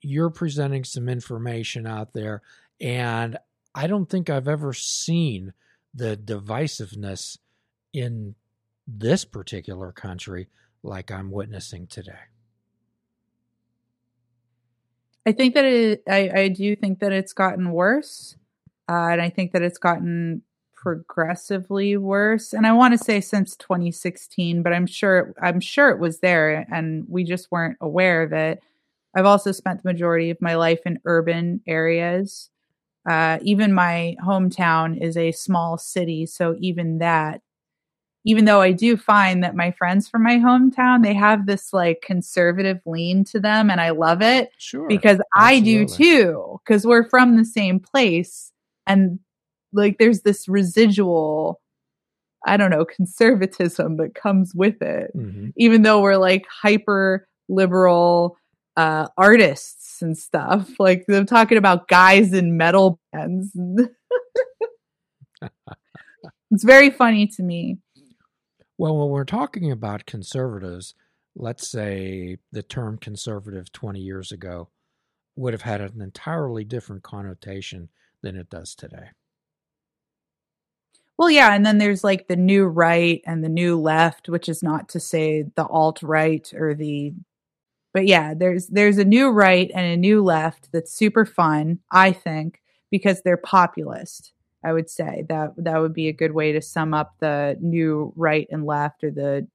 you're 0.02 0.30
presenting 0.30 0.84
some 0.84 1.10
information 1.10 1.88
out 1.88 2.14
there, 2.14 2.42
and 2.80 3.38
I 3.74 3.88
don't 3.88 4.10
think 4.10 4.30
I've 4.30 4.48
ever 4.48 4.74
seen 4.74 5.54
the 5.94 6.16
divisiveness 6.16 7.38
in 7.94 8.36
this 8.88 9.26
particular 9.26 9.92
country 9.92 10.48
like 10.84 11.12
I'm 11.12 11.32
witnessing 11.32 11.88
today. 11.88 12.14
I 15.26 15.32
think 15.32 15.56
that 15.56 15.66
it, 15.66 16.04
I, 16.08 16.30
I 16.36 16.48
do 16.50 16.76
think 16.76 17.00
that 17.00 17.12
it's 17.12 17.34
gotten 17.34 17.72
worse. 17.72 18.36
Uh, 18.88 19.10
and 19.12 19.22
I 19.22 19.30
think 19.30 19.52
that 19.52 19.62
it's 19.62 19.78
gotten 19.78 20.42
progressively 20.86 21.98
worse. 21.98 22.54
And 22.54 22.68
I 22.68 22.72
want 22.72 22.94
to 22.96 23.04
say 23.04 23.20
since 23.20 23.56
2016, 23.56 24.62
but 24.62 24.72
I'm 24.72 24.86
sure 24.86 25.34
I'm 25.42 25.60
sure 25.60 25.90
it 25.90 26.00
was 26.00 26.20
there 26.20 26.68
and 26.72 27.06
we 27.10 27.24
just 27.24 27.52
weren't 27.52 27.78
aware 27.82 28.22
of 28.22 28.34
it. 28.34 28.62
I've 29.16 29.26
also 29.26 29.52
spent 29.52 29.82
the 29.82 29.92
majority 29.92 30.30
of 30.30 30.42
my 30.42 30.56
life 30.56 30.82
in 30.86 31.00
urban 31.06 31.62
areas. 31.66 32.50
Uh, 33.10 33.40
even 33.42 33.74
my 33.74 34.16
hometown 34.24 35.02
is 35.02 35.18
a 35.18 35.32
small 35.32 35.78
city, 35.78 36.26
so 36.26 36.56
even 36.60 36.98
that, 37.00 37.42
even 38.26 38.46
though 38.46 38.62
I 38.62 38.72
do 38.72 38.98
find 38.98 39.44
that 39.44 39.56
my 39.56 39.72
friends 39.72 40.10
from 40.10 40.24
my 40.24 40.38
hometown 40.38 41.04
they 41.04 41.14
have 41.14 41.46
this 41.46 41.72
like 41.72 42.02
conservative 42.02 42.80
lean 42.86 43.24
to 43.26 43.40
them, 43.40 43.70
and 43.70 43.80
I 43.80 43.92
love 43.92 44.22
it. 44.22 44.50
Sure, 44.58 44.88
because 44.88 45.20
absolutely. 45.36 45.58
I 45.58 45.60
do 45.60 45.86
too. 45.88 46.60
Because 46.66 46.86
we're 46.86 47.10
from 47.10 47.38
the 47.38 47.46
same 47.46 47.80
place, 47.80 48.52
and 48.88 49.20
like 49.74 49.98
there's 49.98 50.22
this 50.22 50.48
residual 50.48 51.62
I 52.48 52.58
don't 52.58 52.70
know, 52.70 52.86
conservatism 52.86 53.98
that 53.98 54.14
comes 54.14 54.54
with 54.54 54.80
it. 54.82 55.12
Mm-hmm. 55.18 55.50
Even 55.58 55.82
though 55.82 56.02
we're 56.02 56.18
like 56.18 56.46
hyper 56.48 57.28
liberal 57.50 58.38
uh, 58.78 59.08
artists 59.18 60.02
and 60.02 60.18
stuff. 60.18 60.70
Like 60.80 61.06
I'm 61.10 61.26
talking 61.26 61.58
about 61.58 61.88
guys 61.88 62.34
in 62.34 62.58
metal 62.58 63.00
bands. 63.12 63.52
it's 66.52 66.64
very 66.64 66.90
funny 66.90 67.28
to 67.28 67.44
me. 67.44 67.78
Well, 68.78 68.98
when 68.98 69.10
we're 69.10 69.24
talking 69.24 69.72
about 69.72 70.06
conservatives, 70.06 70.96
let's 71.36 71.68
say 71.70 72.38
the 72.52 72.64
term 72.64 72.98
conservative 72.98 73.72
20 73.72 74.02
years 74.02 74.32
ago 74.32 74.70
would 75.38 75.54
have 75.54 75.62
had 75.62 75.82
an 75.82 76.02
entirely 76.02 76.64
different 76.64 77.04
connotation 77.04 77.90
than 78.26 78.36
it 78.36 78.50
does 78.50 78.74
today. 78.74 79.12
Well, 81.18 81.30
yeah, 81.30 81.54
and 81.54 81.66
then 81.66 81.78
there's 81.78 82.04
like 82.04 82.28
the 82.28 82.36
new 82.36 82.66
right 82.66 83.22
and 83.26 83.44
the 83.44 83.50
new 83.50 83.80
left, 83.80 84.28
which 84.28 84.50
is 84.50 84.64
not 84.64 84.90
to 84.90 85.00
say 85.00 85.44
the 85.56 85.66
alt 85.68 86.02
right 86.04 86.52
or 86.54 86.74
the 86.74 87.14
but 87.94 88.08
yeah, 88.08 88.34
there's 88.34 88.68
there's 88.68 88.98
a 88.98 89.06
new 89.06 89.30
right 89.30 89.72
and 89.74 89.86
a 89.86 89.96
new 89.96 90.22
left 90.24 90.70
that's 90.74 90.92
super 90.92 91.26
fun, 91.26 91.80
I 91.92 92.12
think, 92.12 92.62
because 92.92 93.22
they're 93.22 93.38
populist. 93.38 94.34
I 94.64 94.74
would 94.74 94.90
say 94.90 95.24
that 95.30 95.54
that 95.58 95.78
would 95.78 95.94
be 95.94 96.10
a 96.10 96.14
good 96.14 96.34
way 96.34 96.52
to 96.52 96.62
sum 96.62 96.94
up 96.94 97.14
the 97.20 97.58
new 97.62 98.12
right 98.18 98.48
and 98.52 98.66
left 98.66 99.04
or 99.04 99.12
the 99.12 99.48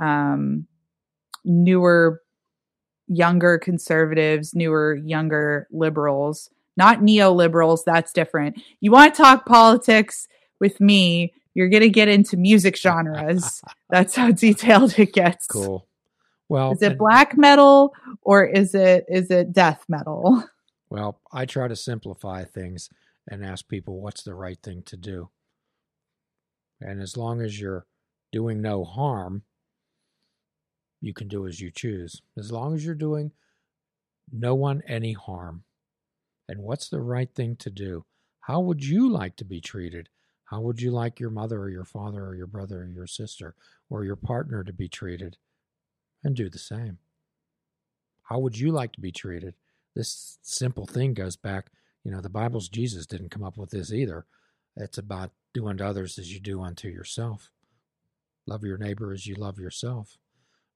um 0.00 0.66
newer 1.44 2.22
younger 3.08 3.58
conservatives, 3.58 4.54
newer 4.54 4.94
younger 4.96 5.66
liberals 5.72 6.50
not 6.78 7.00
neoliberals. 7.00 7.80
That's 7.84 8.12
different. 8.12 8.62
You 8.80 8.92
want 8.92 9.14
to 9.14 9.22
talk 9.22 9.44
politics 9.44 10.28
with 10.60 10.80
me, 10.80 11.34
you're 11.52 11.68
going 11.68 11.82
to 11.82 11.90
get 11.90 12.08
into 12.08 12.36
music 12.36 12.76
genres. 12.76 13.60
That's 13.90 14.14
how 14.14 14.30
detailed 14.30 14.98
it 14.98 15.12
gets. 15.12 15.46
Cool. 15.46 15.86
Well, 16.48 16.72
Is 16.72 16.80
it 16.80 16.96
black 16.96 17.36
metal 17.36 17.92
or 18.22 18.44
is 18.46 18.74
it 18.74 19.04
is 19.08 19.30
it 19.30 19.52
death 19.52 19.84
metal? 19.88 20.44
Well, 20.90 21.20
I 21.30 21.44
try 21.44 21.68
to 21.68 21.76
simplify 21.76 22.44
things 22.44 22.88
and 23.30 23.44
ask 23.44 23.68
people 23.68 24.00
what's 24.00 24.22
the 24.22 24.34
right 24.34 24.56
thing 24.62 24.82
to 24.86 24.96
do. 24.96 25.28
And 26.80 27.02
as 27.02 27.14
long 27.14 27.42
as 27.42 27.60
you're 27.60 27.84
doing 28.32 28.62
no 28.62 28.84
harm, 28.84 29.42
you 31.02 31.12
can 31.12 31.28
do 31.28 31.46
as 31.46 31.60
you 31.60 31.70
choose. 31.70 32.22
As 32.38 32.50
long 32.50 32.74
as 32.74 32.86
you're 32.86 32.94
doing 32.94 33.32
no 34.32 34.54
one 34.54 34.82
any 34.86 35.12
harm. 35.12 35.64
And 36.48 36.62
what's 36.62 36.88
the 36.88 37.00
right 37.00 37.32
thing 37.34 37.56
to 37.56 37.70
do? 37.70 38.04
How 38.40 38.60
would 38.60 38.84
you 38.84 39.10
like 39.10 39.36
to 39.36 39.44
be 39.44 39.60
treated? 39.60 40.08
How 40.44 40.60
would 40.60 40.80
you 40.80 40.90
like 40.90 41.20
your 41.20 41.30
mother 41.30 41.60
or 41.60 41.68
your 41.68 41.84
father 41.84 42.24
or 42.24 42.34
your 42.34 42.46
brother 42.46 42.82
or 42.82 42.86
your 42.86 43.06
sister 43.06 43.54
or 43.90 44.04
your 44.04 44.16
partner 44.16 44.64
to 44.64 44.72
be 44.72 44.88
treated? 44.88 45.36
And 46.24 46.34
do 46.34 46.48
the 46.48 46.58
same. 46.58 46.98
How 48.22 48.38
would 48.38 48.58
you 48.58 48.72
like 48.72 48.92
to 48.92 49.00
be 49.00 49.12
treated? 49.12 49.54
This 49.94 50.38
simple 50.42 50.86
thing 50.86 51.14
goes 51.14 51.36
back, 51.36 51.70
you 52.04 52.10
know, 52.10 52.20
the 52.20 52.28
Bible's 52.28 52.68
Jesus 52.68 53.06
didn't 53.06 53.30
come 53.30 53.44
up 53.44 53.56
with 53.56 53.70
this 53.70 53.92
either. 53.92 54.26
It's 54.76 54.98
about 54.98 55.32
do 55.54 55.66
unto 55.66 55.84
others 55.84 56.18
as 56.18 56.32
you 56.32 56.40
do 56.40 56.62
unto 56.62 56.88
yourself. 56.88 57.50
Love 58.46 58.64
your 58.64 58.78
neighbor 58.78 59.12
as 59.12 59.26
you 59.26 59.34
love 59.34 59.58
yourself, 59.58 60.16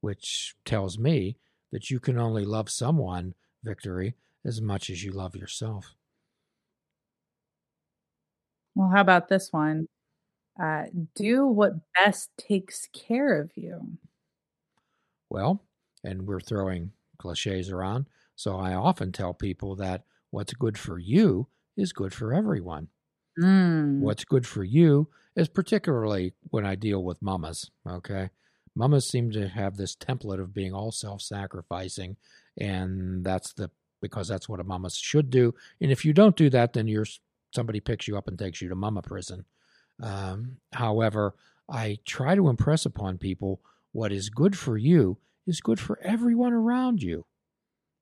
which 0.01 0.55
tells 0.65 0.99
me 0.99 1.37
that 1.71 1.91
you 1.91 2.01
can 2.01 2.19
only 2.19 2.45
love 2.45 2.69
someone, 2.69 3.35
victory, 3.65 4.15
as 4.45 4.61
much 4.61 4.91
as 4.91 5.03
you 5.03 5.13
love 5.13 5.37
yourself. 5.37 5.95
Well, 8.75 8.89
how 8.89 9.01
about 9.01 9.29
this 9.29 9.53
one? 9.53 9.87
Uh, 10.61 10.85
do 11.15 11.47
what 11.47 11.73
best 11.95 12.31
takes 12.39 12.89
care 12.93 13.41
of 13.41 13.51
you. 13.55 13.99
Well, 15.31 15.65
and 16.05 16.27
we're 16.27 16.41
throwing 16.41 16.93
cliches 17.19 17.71
around, 17.71 18.07
so 18.37 18.57
I 18.57 18.75
often 18.75 19.13
tell 19.13 19.35
people 19.35 19.77
that 19.77 20.05
what's 20.31 20.53
good 20.55 20.77
for 20.77 20.99
you 20.99 21.49
is 21.77 21.93
good 21.93 22.13
for 22.13 22.35
everyone. 22.35 22.89
Mm. 23.41 24.01
What's 24.01 24.25
good 24.25 24.47
for 24.47 24.63
you 24.63 25.09
is 25.37 25.49
particularly 25.49 26.35
when 26.51 26.67
I 26.67 26.75
deal 26.75 27.03
with 27.03 27.23
mamas, 27.23 27.71
okay? 27.89 28.31
Mamas 28.75 29.09
seem 29.09 29.31
to 29.33 29.49
have 29.49 29.77
this 29.77 29.97
template 29.97 30.41
of 30.41 30.55
being 30.55 30.75
all 30.75 30.93
self 30.93 31.23
sacrificing, 31.23 32.17
and 32.59 33.25
that's 33.25 33.53
the 33.55 33.71
because 34.03 34.29
that's 34.29 34.49
what 34.49 34.61
a 34.61 34.65
mama 34.65 34.91
should 34.91 35.31
do. 35.31 35.55
And 35.81 35.91
if 35.91 36.05
you 36.05 36.13
don't 36.13 36.37
do 36.37 36.51
that, 36.51 36.75
then 36.75 36.87
you're 36.89 37.07
somebody 37.55 37.81
picks 37.81 38.07
you 38.09 38.19
up 38.19 38.29
and 38.29 38.39
takes 38.39 38.61
you 38.61 38.69
to 38.69 38.75
mama 38.75 39.03
prison. 39.03 39.45
Um, 40.03 40.57
however, 40.73 41.35
I 41.71 41.99
try 42.05 42.35
to 42.35 42.49
impress 42.49 42.85
upon 42.85 43.19
people 43.19 43.61
what 43.93 44.13
is 44.13 44.29
good 44.29 44.57
for 44.59 44.77
you 44.77 45.19
is 45.47 45.61
good 45.61 45.79
for 45.81 45.99
everyone 46.03 46.53
around 46.53 47.03
you. 47.03 47.27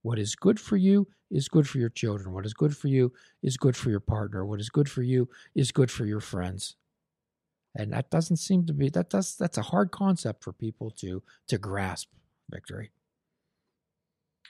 What 0.02 0.18
is 0.18 0.34
good 0.34 0.58
for 0.58 0.76
you 0.76 1.08
is 1.30 1.48
good 1.48 1.68
for 1.68 1.78
your 1.78 1.88
children. 1.88 2.32
What 2.32 2.46
is 2.46 2.54
good 2.54 2.76
for 2.76 2.88
you 2.88 3.12
is 3.42 3.56
good 3.56 3.76
for 3.76 3.90
your 3.90 4.00
partner. 4.00 4.44
What 4.44 4.60
is 4.60 4.70
good 4.70 4.88
for 4.88 5.02
you 5.02 5.28
is 5.54 5.72
good 5.72 5.90
for 5.90 6.06
your 6.06 6.20
friends. 6.20 6.76
And 7.74 7.92
that 7.92 8.10
doesn't 8.10 8.38
seem 8.38 8.66
to 8.66 8.72
be 8.72 8.88
that 8.90 9.10
does 9.10 9.36
that's 9.36 9.58
a 9.58 9.62
hard 9.62 9.92
concept 9.92 10.42
for 10.42 10.52
people 10.52 10.90
to 10.98 11.22
to 11.48 11.58
grasp, 11.58 12.08
Victory. 12.48 12.90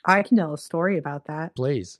I 0.04 0.22
can 0.22 0.36
tell 0.36 0.54
a 0.54 0.58
story 0.58 0.98
about 0.98 1.26
that. 1.26 1.54
Please. 1.56 1.98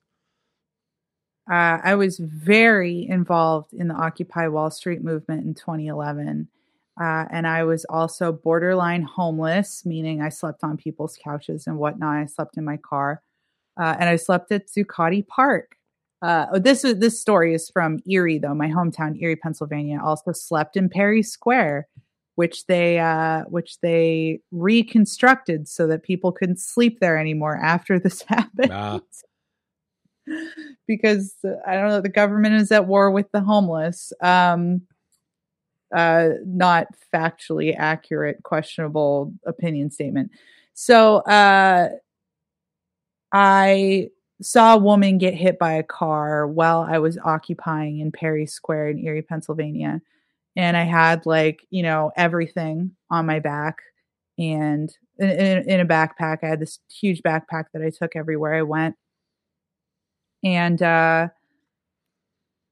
Uh, 1.50 1.78
I 1.82 1.94
was 1.96 2.18
very 2.18 3.06
involved 3.08 3.72
in 3.72 3.88
the 3.88 3.94
Occupy 3.94 4.48
Wall 4.48 4.70
Street 4.70 5.02
movement 5.02 5.44
in 5.44 5.54
2011. 5.54 6.48
Uh, 7.00 7.24
and 7.30 7.46
I 7.46 7.64
was 7.64 7.84
also 7.86 8.30
borderline 8.30 9.02
homeless, 9.02 9.84
meaning 9.86 10.20
I 10.20 10.28
slept 10.28 10.62
on 10.62 10.76
people's 10.76 11.18
couches 11.22 11.66
and 11.66 11.76
whatnot. 11.78 12.16
I 12.16 12.26
slept 12.26 12.56
in 12.56 12.64
my 12.64 12.76
car. 12.76 13.22
Uh, 13.80 13.96
and 13.98 14.08
I 14.08 14.16
slept 14.16 14.52
at 14.52 14.68
Zuccotti 14.68 15.26
Park. 15.26 15.76
Uh, 16.22 16.58
this 16.58 16.84
is 16.84 16.98
this 16.98 17.18
story 17.18 17.54
is 17.54 17.70
from 17.70 17.98
Erie, 18.06 18.38
though 18.38 18.54
my 18.54 18.68
hometown, 18.68 19.20
Erie, 19.20 19.36
Pennsylvania. 19.36 19.98
I 19.98 20.06
also 20.06 20.32
slept 20.32 20.76
in 20.76 20.90
Perry 20.90 21.22
Square, 21.22 21.88
which 22.34 22.66
they 22.66 22.98
uh, 22.98 23.42
which 23.44 23.80
they 23.80 24.40
reconstructed 24.50 25.68
so 25.68 25.86
that 25.86 26.02
people 26.02 26.32
couldn't 26.32 26.60
sleep 26.60 26.98
there 27.00 27.18
anymore 27.18 27.56
after 27.56 27.98
this 27.98 28.22
happened. 28.28 28.72
Ah. 28.72 29.00
because 30.86 31.34
uh, 31.44 31.54
I 31.66 31.74
don't 31.74 31.88
know, 31.88 32.00
the 32.00 32.08
government 32.08 32.54
is 32.54 32.72
at 32.72 32.86
war 32.86 33.10
with 33.10 33.30
the 33.32 33.40
homeless. 33.40 34.12
Um, 34.22 34.82
uh, 35.94 36.30
not 36.46 36.86
factually 37.12 37.74
accurate, 37.76 38.42
questionable 38.44 39.32
opinion 39.44 39.90
statement. 39.90 40.30
So 40.74 41.16
uh, 41.18 41.88
I 43.32 44.08
saw 44.40 44.74
a 44.74 44.78
woman 44.78 45.18
get 45.18 45.34
hit 45.34 45.58
by 45.58 45.72
a 45.72 45.82
car 45.82 46.46
while 46.46 46.86
I 46.88 46.98
was 46.98 47.18
occupying 47.18 47.98
in 47.98 48.12
Perry 48.12 48.46
Square 48.46 48.90
in 48.90 48.98
Erie, 48.98 49.22
Pennsylvania. 49.22 50.00
And 50.56 50.76
I 50.76 50.84
had 50.84 51.26
like, 51.26 51.66
you 51.70 51.82
know, 51.82 52.10
everything 52.16 52.92
on 53.10 53.26
my 53.26 53.38
back 53.38 53.78
and 54.38 54.90
in, 55.18 55.28
in, 55.28 55.80
a 55.80 55.86
backpack. 55.86 56.38
I 56.42 56.46
had 56.46 56.60
this 56.60 56.80
huge 56.90 57.22
backpack 57.22 57.66
that 57.72 57.82
I 57.82 57.90
took 57.90 58.16
everywhere 58.16 58.54
I 58.54 58.62
went. 58.62 58.96
And 60.42 60.82
uh, 60.82 61.28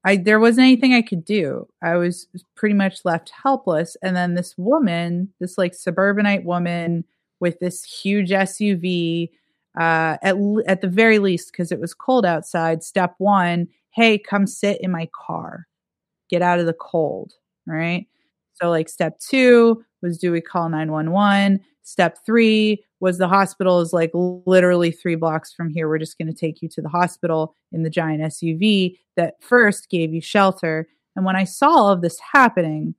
I 0.05 0.17
there 0.17 0.41
wasn't 0.41 0.65
anything 0.65 0.95
I 0.95 1.03
could 1.03 1.25
do. 1.25 1.69
I 1.83 1.97
was 1.97 2.27
pretty 2.55 2.75
much 2.75 3.05
left 3.05 3.31
helpless. 3.43 3.97
And 4.03 4.17
then 4.17 4.35
this 4.35 4.57
woman, 4.57 5.33
this 5.41 5.59
like 5.59 5.75
suburbanite 5.75 6.45
woman 6.45 7.05
with 7.41 7.61
this 7.61 7.85
huge 7.85 8.31
SUV, 8.31 9.29
uh, 9.79 10.17
at 10.23 10.37
at 10.67 10.81
the 10.81 10.89
very 10.89 11.19
least, 11.19 11.53
because 11.53 11.71
it 11.71 11.81
was 11.81 11.95
cold 11.95 12.25
outside. 12.25 12.83
Step 12.83 13.15
one, 13.19 13.69
hey, 13.91 14.19
come 14.19 14.47
sit 14.47 14.81
in 14.81 14.91
my 14.91 15.09
car, 15.15 15.67
get 16.31 16.43
out 16.43 16.59
of 16.59 16.67
the 16.67 16.73
cold, 16.73 17.35
right? 17.69 18.07
So 18.55 18.71
like 18.71 18.89
step 18.89 19.19
two 19.19 19.85
was 20.03 20.19
do 20.19 20.33
we 20.33 20.41
call 20.41 20.69
nine 20.69 20.91
one 20.93 21.11
one? 21.11 21.61
Step 21.83 22.19
three 22.25 22.85
was 23.01 23.19
the 23.19 23.29
hospital 23.29 23.81
is 23.81 23.93
like 23.93 24.11
literally 24.15 24.91
three 24.91 25.15
blocks 25.15 25.53
from 25.53 25.71
here. 25.71 25.89
We're 25.89 25.99
just 25.99 26.19
going 26.19 26.29
to 26.29 26.39
take 26.39 26.61
you 26.61 26.69
to 26.71 26.83
the 26.83 26.89
hospital 26.89 27.55
in 27.73 27.83
the 27.83 27.91
giant 27.91 28.23
SUV 28.23 28.99
that 29.17 29.43
first 29.43 29.89
gave 29.89 30.13
you 30.13 30.21
shelter. 30.21 30.89
And 31.17 31.25
when 31.25 31.37
I 31.37 31.45
saw 31.45 31.69
all 31.69 31.89
of 31.89 32.03
this 32.03 32.19
happening, 32.33 32.95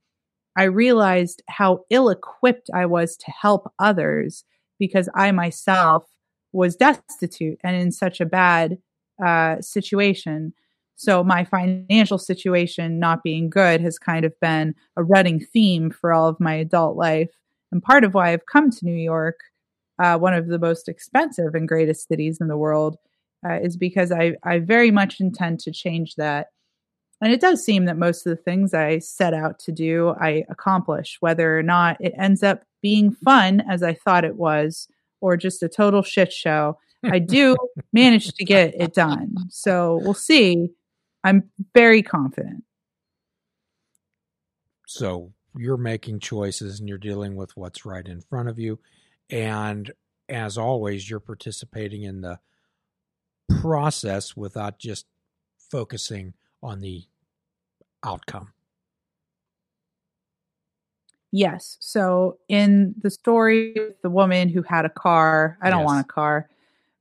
I 0.56 0.64
realized 0.64 1.44
how 1.48 1.86
ill 1.90 2.10
equipped 2.10 2.70
I 2.74 2.86
was 2.86 3.16
to 3.18 3.32
help 3.32 3.72
others 3.80 4.44
because 4.80 5.10
I 5.16 5.32
myself 5.32 6.06
was 6.52 6.76
destitute 6.76 7.60
and 7.64 7.76
in 7.76 7.92
such 7.92 8.20
a 8.20 8.26
bad 8.26 8.78
uh, 9.24 9.62
situation. 9.62 10.54
So 11.00 11.24
my 11.24 11.46
financial 11.46 12.18
situation 12.18 13.00
not 13.00 13.24
being 13.24 13.50
good 13.50 13.80
has 13.80 13.98
kind 13.98 14.26
of 14.26 14.38
been 14.42 14.76
a 14.98 15.04
running 15.04 15.40
theme 15.40 15.92
for 15.92 16.12
all 16.12 16.28
of 16.28 16.42
my 16.42 16.56
adult 16.56 16.98
life. 16.98 17.30
And 17.72 17.82
part 17.82 18.04
of 18.04 18.14
why 18.14 18.34
I've 18.34 18.46
come 18.48 18.70
to 18.70 18.86
New 18.86 19.02
York, 19.02 19.40
uh, 19.98 20.18
one 20.18 20.34
of 20.34 20.48
the 20.48 20.60
most 20.60 20.90
expensive 20.90 21.56
and 21.56 21.70
greatest 21.70 22.10
cities 22.10 22.40
in 22.42 22.50
the 22.50 22.58
world, 22.58 22.98
uh, 23.48 23.62
is 23.62 23.78
because 23.78 24.12
I, 24.12 24.34
I 24.44 24.60
very 24.60 24.92
much 24.92 25.22
intend 25.22 25.62
to 25.62 25.72
change 25.72 26.16
that. 26.16 26.48
And 27.22 27.32
it 27.32 27.40
does 27.40 27.64
seem 27.64 27.86
that 27.86 27.98
most 27.98 28.28
of 28.28 28.36
the 28.36 28.44
things 28.44 28.74
I 28.74 29.00
set 29.00 29.34
out 29.34 29.58
to 29.60 29.72
do, 29.72 30.14
I 30.20 30.44
accomplish, 30.50 31.16
whether 31.22 31.58
or 31.58 31.64
not 31.64 31.96
it 32.02 32.14
ends 32.18 32.44
up 32.44 32.64
being 32.82 33.14
fun 33.14 33.64
as 33.70 33.84
I 33.84 33.94
thought 33.94 34.26
it 34.26 34.36
was, 34.36 34.90
or 35.22 35.38
just 35.38 35.64
a 35.64 35.70
total 35.70 36.04
shit 36.04 36.34
show. 36.34 36.78
I 37.06 37.20
do 37.20 37.56
manage 37.94 38.34
to 38.34 38.44
get 38.44 38.74
it 38.78 38.94
done. 38.94 39.34
So 39.50 40.02
we'll 40.04 40.14
see. 40.14 40.72
I'm 41.24 41.50
very 41.74 42.02
confident. 42.02 42.64
So 44.88 45.34
you're 45.56 45.78
making 45.78 46.20
choices 46.20 46.80
and 46.80 46.88
you're 46.90 46.98
dealing 46.98 47.36
with 47.36 47.56
what's 47.58 47.86
right 47.86 48.06
in 48.06 48.22
front 48.22 48.50
of 48.50 48.58
you. 48.58 48.80
And 49.30 49.92
as 50.28 50.58
always, 50.58 51.10
you're 51.10 51.20
participating 51.20 52.04
in 52.04 52.22
the 52.22 52.40
process 53.62 54.36
without 54.36 54.80
just 54.80 55.06
focusing 55.72 56.34
on 56.64 56.80
the 56.80 57.04
outcome. 58.04 58.54
Yes. 61.32 61.78
So 61.80 62.40
in 62.48 62.96
the 63.02 63.12
story, 63.12 63.76
the 64.02 64.10
woman 64.10 64.50
who 64.50 64.64
had 64.64 64.86
a 64.86 64.90
car, 64.90 65.58
I 65.62 65.70
don't 65.70 65.82
Yes. 65.82 65.86
want 65.86 66.06
a 66.06 66.08
car, 66.12 66.50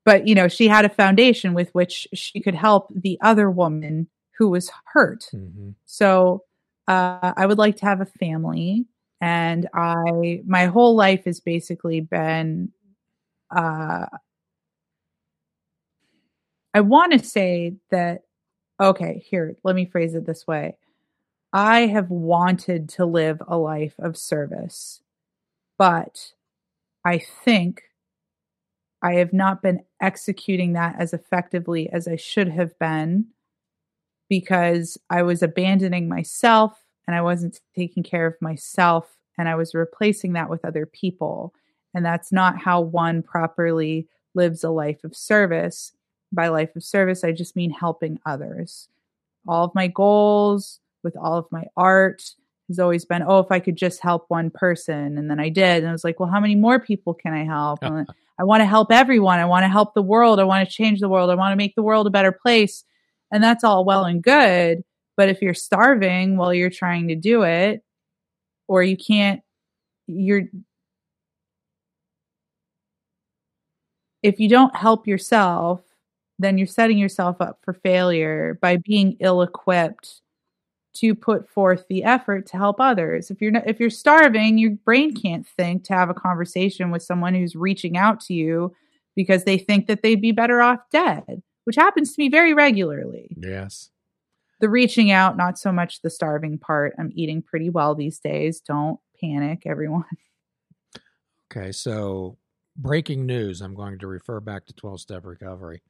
but 0.08 0.26
you 0.26 0.34
know, 0.34 0.48
she 0.48 0.68
had 0.68 0.86
a 0.86 0.88
foundation 0.88 1.52
with 1.52 1.68
which 1.74 2.08
she 2.14 2.40
could 2.40 2.54
help 2.54 2.90
the 2.96 3.18
other 3.20 3.50
woman 3.50 4.08
who 4.38 4.48
was 4.48 4.70
hurt. 4.86 5.26
Mm-hmm. 5.34 5.72
So 5.84 6.44
uh, 6.86 7.34
I 7.36 7.44
would 7.44 7.58
like 7.58 7.76
to 7.76 7.84
have 7.84 8.00
a 8.00 8.06
family, 8.06 8.86
and 9.20 9.68
I 9.74 10.40
my 10.46 10.64
whole 10.64 10.96
life 10.96 11.26
has 11.26 11.40
basically 11.40 12.00
been. 12.00 12.72
Uh, 13.54 14.06
I 16.72 16.80
want 16.80 17.12
to 17.12 17.18
say 17.18 17.74
that 17.90 18.22
okay, 18.80 19.22
here, 19.28 19.56
let 19.62 19.76
me 19.76 19.84
phrase 19.84 20.14
it 20.14 20.24
this 20.24 20.46
way. 20.46 20.78
I 21.52 21.80
have 21.80 22.08
wanted 22.08 22.88
to 22.90 23.04
live 23.04 23.42
a 23.46 23.58
life 23.58 23.94
of 23.98 24.16
service, 24.16 25.02
but 25.76 26.32
I 27.04 27.18
think 27.18 27.82
I 29.02 29.14
have 29.14 29.32
not 29.32 29.62
been 29.62 29.82
executing 30.00 30.72
that 30.72 30.96
as 30.98 31.12
effectively 31.12 31.88
as 31.90 32.08
I 32.08 32.16
should 32.16 32.48
have 32.48 32.76
been 32.78 33.26
because 34.28 34.98
I 35.08 35.22
was 35.22 35.42
abandoning 35.42 36.08
myself 36.08 36.84
and 37.06 37.16
I 37.16 37.22
wasn't 37.22 37.60
taking 37.74 38.02
care 38.02 38.26
of 38.26 38.34
myself 38.40 39.16
and 39.38 39.48
I 39.48 39.54
was 39.54 39.74
replacing 39.74 40.32
that 40.32 40.50
with 40.50 40.64
other 40.64 40.84
people. 40.84 41.54
And 41.94 42.04
that's 42.04 42.32
not 42.32 42.58
how 42.58 42.80
one 42.80 43.22
properly 43.22 44.08
lives 44.34 44.64
a 44.64 44.70
life 44.70 45.04
of 45.04 45.16
service. 45.16 45.92
By 46.32 46.48
life 46.48 46.76
of 46.76 46.84
service, 46.84 47.24
I 47.24 47.32
just 47.32 47.56
mean 47.56 47.70
helping 47.70 48.20
others. 48.26 48.88
All 49.46 49.64
of 49.64 49.74
my 49.74 49.86
goals 49.86 50.80
with 51.02 51.16
all 51.16 51.38
of 51.38 51.46
my 51.50 51.64
art 51.76 52.34
has 52.68 52.78
always 52.78 53.06
been, 53.06 53.22
oh, 53.26 53.38
if 53.38 53.50
I 53.50 53.60
could 53.60 53.76
just 53.76 54.00
help 54.00 54.26
one 54.28 54.50
person. 54.50 55.16
And 55.16 55.30
then 55.30 55.40
I 55.40 55.48
did. 55.48 55.78
And 55.78 55.88
I 55.88 55.92
was 55.92 56.04
like, 56.04 56.20
well, 56.20 56.28
how 56.28 56.40
many 56.40 56.54
more 56.54 56.78
people 56.78 57.14
can 57.14 57.32
I 57.32 57.44
help? 57.44 57.78
I 58.38 58.44
want 58.44 58.60
to 58.60 58.66
help 58.66 58.92
everyone. 58.92 59.38
I 59.40 59.44
want 59.44 59.64
to 59.64 59.68
help 59.68 59.94
the 59.94 60.02
world. 60.02 60.38
I 60.38 60.44
want 60.44 60.68
to 60.68 60.74
change 60.74 61.00
the 61.00 61.08
world. 61.08 61.30
I 61.30 61.34
want 61.34 61.52
to 61.52 61.56
make 61.56 61.74
the 61.74 61.82
world 61.82 62.06
a 62.06 62.10
better 62.10 62.32
place. 62.32 62.84
And 63.32 63.42
that's 63.42 63.64
all 63.64 63.84
well 63.84 64.04
and 64.04 64.22
good. 64.22 64.82
But 65.16 65.28
if 65.28 65.42
you're 65.42 65.54
starving 65.54 66.36
while 66.36 66.54
you're 66.54 66.70
trying 66.70 67.08
to 67.08 67.16
do 67.16 67.42
it, 67.42 67.82
or 68.68 68.82
you 68.82 68.96
can't, 68.96 69.40
you're, 70.06 70.44
if 74.22 74.38
you 74.38 74.48
don't 74.48 74.76
help 74.76 75.06
yourself, 75.06 75.80
then 76.38 76.58
you're 76.58 76.66
setting 76.66 76.98
yourself 76.98 77.40
up 77.40 77.58
for 77.64 77.72
failure 77.72 78.58
by 78.62 78.76
being 78.76 79.16
ill 79.20 79.42
equipped 79.42 80.20
to 81.00 81.14
put 81.14 81.48
forth 81.48 81.84
the 81.88 82.04
effort 82.04 82.46
to 82.46 82.56
help 82.56 82.76
others. 82.80 83.30
If 83.30 83.40
you're 83.40 83.50
not, 83.50 83.66
if 83.66 83.80
you're 83.80 83.90
starving, 83.90 84.58
your 84.58 84.72
brain 84.72 85.14
can't 85.14 85.46
think 85.46 85.84
to 85.84 85.94
have 85.94 86.10
a 86.10 86.14
conversation 86.14 86.90
with 86.90 87.02
someone 87.02 87.34
who's 87.34 87.56
reaching 87.56 87.96
out 87.96 88.20
to 88.22 88.34
you 88.34 88.74
because 89.14 89.44
they 89.44 89.58
think 89.58 89.86
that 89.86 90.02
they'd 90.02 90.20
be 90.20 90.32
better 90.32 90.62
off 90.62 90.80
dead, 90.90 91.42
which 91.64 91.76
happens 91.76 92.14
to 92.14 92.22
me 92.22 92.28
very 92.28 92.54
regularly. 92.54 93.36
Yes. 93.36 93.90
The 94.60 94.68
reaching 94.68 95.10
out, 95.10 95.36
not 95.36 95.58
so 95.58 95.70
much 95.70 96.02
the 96.02 96.10
starving 96.10 96.58
part. 96.58 96.94
I'm 96.98 97.12
eating 97.14 97.42
pretty 97.42 97.70
well 97.70 97.94
these 97.94 98.18
days. 98.18 98.60
Don't 98.60 98.98
panic, 99.20 99.62
everyone. 99.66 100.04
Okay, 101.50 101.72
so 101.72 102.36
breaking 102.76 103.24
news. 103.24 103.62
I'm 103.62 103.74
going 103.74 103.98
to 104.00 104.06
refer 104.06 104.38
back 104.38 104.66
to 104.66 104.74
12 104.74 105.00
step 105.00 105.24
recovery. 105.24 105.82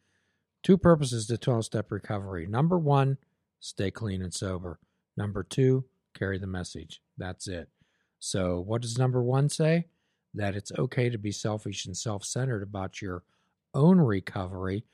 Two 0.62 0.78
purposes 0.78 1.26
to 1.26 1.36
12 1.36 1.64
step 1.64 1.90
recovery. 1.90 2.46
Number 2.46 2.78
one, 2.78 3.18
stay 3.60 3.90
clean 3.90 4.22
and 4.22 4.32
sober. 4.32 4.78
Number 5.18 5.42
two, 5.42 5.84
carry 6.16 6.38
the 6.38 6.46
message. 6.46 7.02
That's 7.18 7.48
it. 7.48 7.68
So, 8.20 8.60
what 8.60 8.82
does 8.82 8.96
number 8.96 9.20
one 9.20 9.48
say? 9.48 9.86
That 10.32 10.54
it's 10.54 10.70
okay 10.78 11.10
to 11.10 11.18
be 11.18 11.32
selfish 11.32 11.86
and 11.86 11.96
self 11.96 12.24
centered 12.24 12.62
about 12.62 13.02
your 13.02 13.24
own 13.74 13.98
recovery 13.98 14.84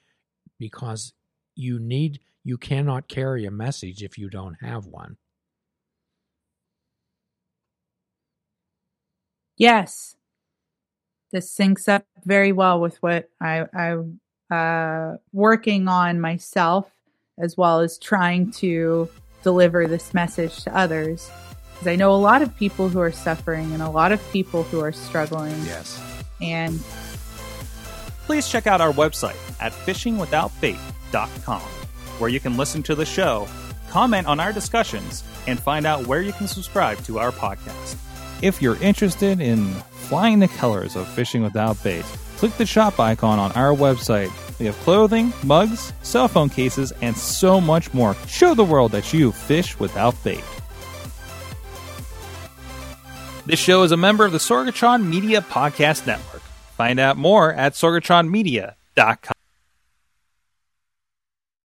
because 0.58 1.12
you 1.54 1.78
need, 1.78 2.20
you 2.42 2.56
cannot 2.56 3.06
carry 3.06 3.44
a 3.44 3.50
message 3.50 4.02
if 4.02 4.16
you 4.16 4.30
don't 4.30 4.56
have 4.62 4.87
one. 4.87 5.18
Yes. 9.58 10.16
This 11.32 11.54
syncs 11.54 11.87
up 11.87 12.06
very 12.24 12.52
well 12.52 12.80
with 12.80 12.96
what 13.02 13.28
I, 13.42 13.66
I'm 13.74 14.20
uh, 14.50 15.16
working 15.34 15.87
on 15.87 16.18
myself, 16.18 16.90
as 17.38 17.58
well 17.58 17.80
as 17.80 17.98
trying 17.98 18.52
to 18.52 19.10
deliver 19.44 19.87
this 19.87 20.12
message 20.12 20.64
to 20.64 20.76
others. 20.76 21.30
Because 21.72 21.87
I 21.87 21.96
know 21.96 22.12
a 22.12 22.16
lot 22.16 22.42
of 22.42 22.57
people 22.57 22.88
who 22.88 22.98
are 23.00 23.12
suffering 23.12 23.72
and 23.72 23.83
a 23.83 23.90
lot 23.90 24.11
of 24.11 24.20
people 24.33 24.64
who 24.64 24.80
are 24.80 24.92
struggling. 24.92 25.54
Yes. 25.64 26.02
And 26.40 26.80
please 28.26 28.48
check 28.48 28.66
out 28.66 28.80
our 28.80 28.92
website 28.92 29.37
at 29.61 29.72
fishingwithoutbait.com, 29.72 31.61
where 32.18 32.30
you 32.30 32.40
can 32.40 32.57
listen 32.57 32.83
to 32.85 32.94
the 32.94 33.04
show, 33.04 33.46
comment 33.90 34.26
on 34.26 34.40
our 34.40 34.52
discussions, 34.52 35.22
and 35.46 35.61
find 35.61 35.87
out 35.87 36.07
where 36.07 36.22
you 36.22 36.33
can 36.33 36.48
subscribe 36.48 36.98
to 37.04 37.18
our 37.18 37.30
podcast. 37.30 37.96
If 38.42 38.61
you're 38.61 38.83
interested 38.83 39.40
in 39.40 39.66
flying 40.09 40.40
the 40.40 40.48
colors 40.48 40.96
of 40.96 41.09
Fishing 41.09 41.42
Without 41.42 41.83
Bait, 41.83 42.04
click 42.37 42.57
the 42.57 42.66
shop 42.66 42.98
icon 42.98 43.38
on 43.38 43.52
our 43.52 43.72
website 43.74 44.30
we 44.59 44.67
have 44.67 44.77
clothing, 44.79 45.33
mugs, 45.43 45.93
cell 46.03 46.29
phone 46.29 46.49
cases, 46.49 46.93
and 47.03 47.17
so 47.17 47.61
much 47.61 47.93
more. 47.95 48.14
Show 48.27 48.55
the 48.55 48.64
world 48.64 48.93
that 48.93 49.12
you 49.12 49.33
fish 49.33 49.79
without 49.79 50.14
bait. 50.25 50.45
This 53.47 53.59
show 53.59 53.83
is 53.83 53.93
a 53.93 53.97
member 53.97 54.25
of 54.25 54.33
the 54.33 54.38
Sorgatron 54.38 55.05
Media 55.05 55.43
Podcast 55.43 56.07
Network. 56.07 56.40
Find 56.77 56.99
out 56.99 57.17
more 57.17 57.53
at 57.53 57.75
sorgatronmedia.com. 57.75 59.35